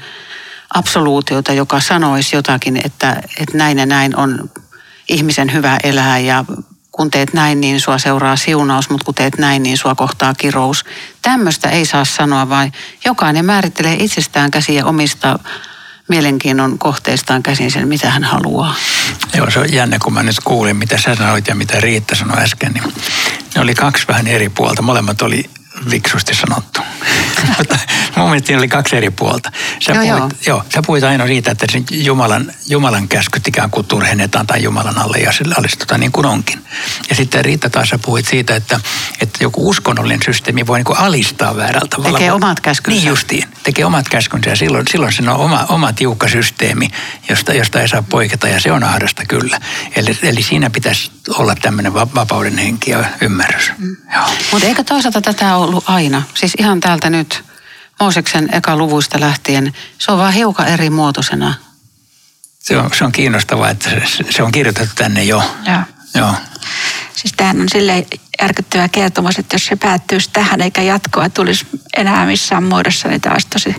absoluutiota, 0.73 1.53
joka 1.53 1.79
sanoisi 1.79 2.35
jotakin, 2.35 2.81
että, 2.83 3.21
että 3.39 3.57
näin 3.57 3.77
ja 3.77 3.85
näin 3.85 4.17
on 4.17 4.49
ihmisen 5.09 5.53
hyvä 5.53 5.77
elää 5.83 6.19
ja 6.19 6.45
kun 6.91 7.11
teet 7.11 7.33
näin, 7.33 7.61
niin 7.61 7.81
sua 7.81 7.97
seuraa 7.97 8.35
siunaus, 8.35 8.89
mutta 8.89 9.05
kun 9.05 9.15
teet 9.15 9.37
näin, 9.37 9.63
niin 9.63 9.77
sua 9.77 9.95
kohtaa 9.95 10.33
kirous. 10.33 10.85
Tämmöistä 11.21 11.69
ei 11.69 11.85
saa 11.85 12.05
sanoa, 12.05 12.49
vaan 12.49 12.71
jokainen 13.05 13.45
määrittelee 13.45 13.95
itsestään 13.99 14.51
käsiä 14.51 14.85
omista 14.85 15.39
mielenkiinnon 16.07 16.79
kohteistaan 16.79 17.43
käsin 17.43 17.71
sen, 17.71 17.87
mitä 17.87 18.09
hän 18.09 18.23
haluaa. 18.23 18.75
Joo, 19.37 19.51
se 19.51 19.59
on 19.59 19.73
jännä, 19.73 19.97
kun 20.03 20.13
mä 20.13 20.23
nyt 20.23 20.39
kuulin, 20.43 20.75
mitä 20.75 20.97
sä 20.97 21.15
sanoit 21.15 21.47
ja 21.47 21.55
mitä 21.55 21.79
Riitta 21.79 22.15
sanoi 22.15 22.43
äsken, 22.43 22.71
niin 22.71 22.93
ne 23.55 23.61
oli 23.61 23.75
kaksi 23.75 24.07
vähän 24.07 24.27
eri 24.27 24.49
puolta. 24.49 24.81
Molemmat 24.81 25.21
oli 25.21 25.49
viksusti 25.91 26.35
sanottu. 26.35 26.81
Mun 28.15 28.29
mielestä 28.29 28.47
siinä 28.47 28.59
oli 28.59 28.67
kaksi 28.67 28.95
eri 28.95 29.09
puolta. 29.09 29.51
Sä 29.79 29.91
Joo, 29.91 30.03
puhuit, 30.03 30.33
joo. 30.47 30.57
joo, 30.57 30.63
sä 30.73 30.81
puhuit 30.85 31.03
aina 31.03 31.27
siitä, 31.27 31.51
että 31.51 31.65
Jumalan, 31.91 32.51
Jumalan 32.67 33.07
käskyt 33.07 33.47
ikään 33.47 33.71
kuin 33.71 33.87
turhennetaan 33.87 34.47
tai 34.47 34.63
Jumalan 34.63 34.97
alle 34.97 35.17
ja 35.17 35.31
sille 35.31 35.55
alistutaan 35.57 35.99
niin 35.99 36.11
kuin 36.11 36.25
onkin. 36.25 36.65
Ja 37.09 37.15
sitten 37.15 37.45
Riitta 37.45 37.69
taas 37.69 37.89
sä 37.89 37.97
puhuit 37.97 38.25
siitä, 38.25 38.55
että, 38.55 38.79
että 39.21 39.43
joku 39.43 39.69
uskonnollinen 39.69 40.23
systeemi 40.25 40.67
voi 40.67 40.77
niin 40.77 40.85
kuin 40.85 40.99
alistaa 40.99 41.55
väärällä 41.55 41.87
tavalla. 41.89 42.17
Tekee 42.17 42.31
omat 42.31 42.59
käskynsä. 42.59 42.99
Niin 42.99 43.09
justiin, 43.09 43.49
tekee 43.63 43.85
omat 43.85 44.09
käskynsä 44.09 44.49
ja 44.49 44.55
silloin, 44.55 44.87
silloin 44.91 45.13
se 45.13 45.21
on 45.21 45.29
oma, 45.29 45.65
oma 45.69 45.93
tiukka 45.93 46.27
systeemi, 46.27 46.89
josta, 47.29 47.53
josta 47.53 47.81
ei 47.81 47.87
saa 47.87 48.03
poiketa 48.09 48.47
ja 48.47 48.59
se 48.59 48.71
on 48.71 48.83
ahdasta 48.83 49.23
kyllä. 49.27 49.59
Eli, 49.95 50.17
eli 50.21 50.41
siinä 50.41 50.69
pitäisi 50.69 51.11
olla 51.29 51.55
tämmöinen 51.55 51.93
va- 51.93 52.07
vapauden 52.15 52.57
henki 52.57 52.91
ja 52.91 53.05
ymmärrys. 53.21 53.71
Mm. 53.77 53.97
Mutta 54.51 54.67
eikö 54.67 54.83
toisaalta 54.83 55.21
tätä 55.21 55.57
ollut 55.65 55.83
aina? 55.87 56.21
Siis 56.33 56.53
ihan 56.57 56.79
täältä 56.79 57.09
nyt 57.09 57.43
Mooseksen 57.99 58.49
eka 58.51 58.75
luvuista 58.75 59.19
lähtien, 59.19 59.73
se 59.97 60.11
on 60.11 60.17
vaan 60.17 60.33
hiukan 60.33 60.67
eri 60.67 60.89
muotoisena. 60.89 61.53
Se 62.59 62.77
on, 62.77 62.89
se 62.97 63.03
on 63.03 63.11
kiinnostavaa, 63.11 63.69
että 63.69 63.89
se, 63.89 64.01
se 64.29 64.43
on 64.43 64.51
kirjoitettu 64.51 64.95
tänne 64.95 65.23
jo. 65.23 65.43
Joo. 65.65 65.79
Joo. 66.15 66.33
Siis 67.15 67.33
tämähän 67.37 67.61
on 67.61 67.69
silleen 67.69 68.05
järkyttävä 68.41 68.89
kertomus, 68.89 69.39
että 69.39 69.55
jos 69.55 69.65
se 69.65 69.75
päättyisi 69.75 70.29
tähän 70.33 70.61
eikä 70.61 70.81
jatkoa 70.81 71.29
tulisi 71.29 71.67
enää 71.97 72.25
missään 72.25 72.63
muodossa, 72.63 73.07
niin 73.07 73.21
tämä 73.21 73.33
olisi 73.33 73.47
tosi 73.47 73.75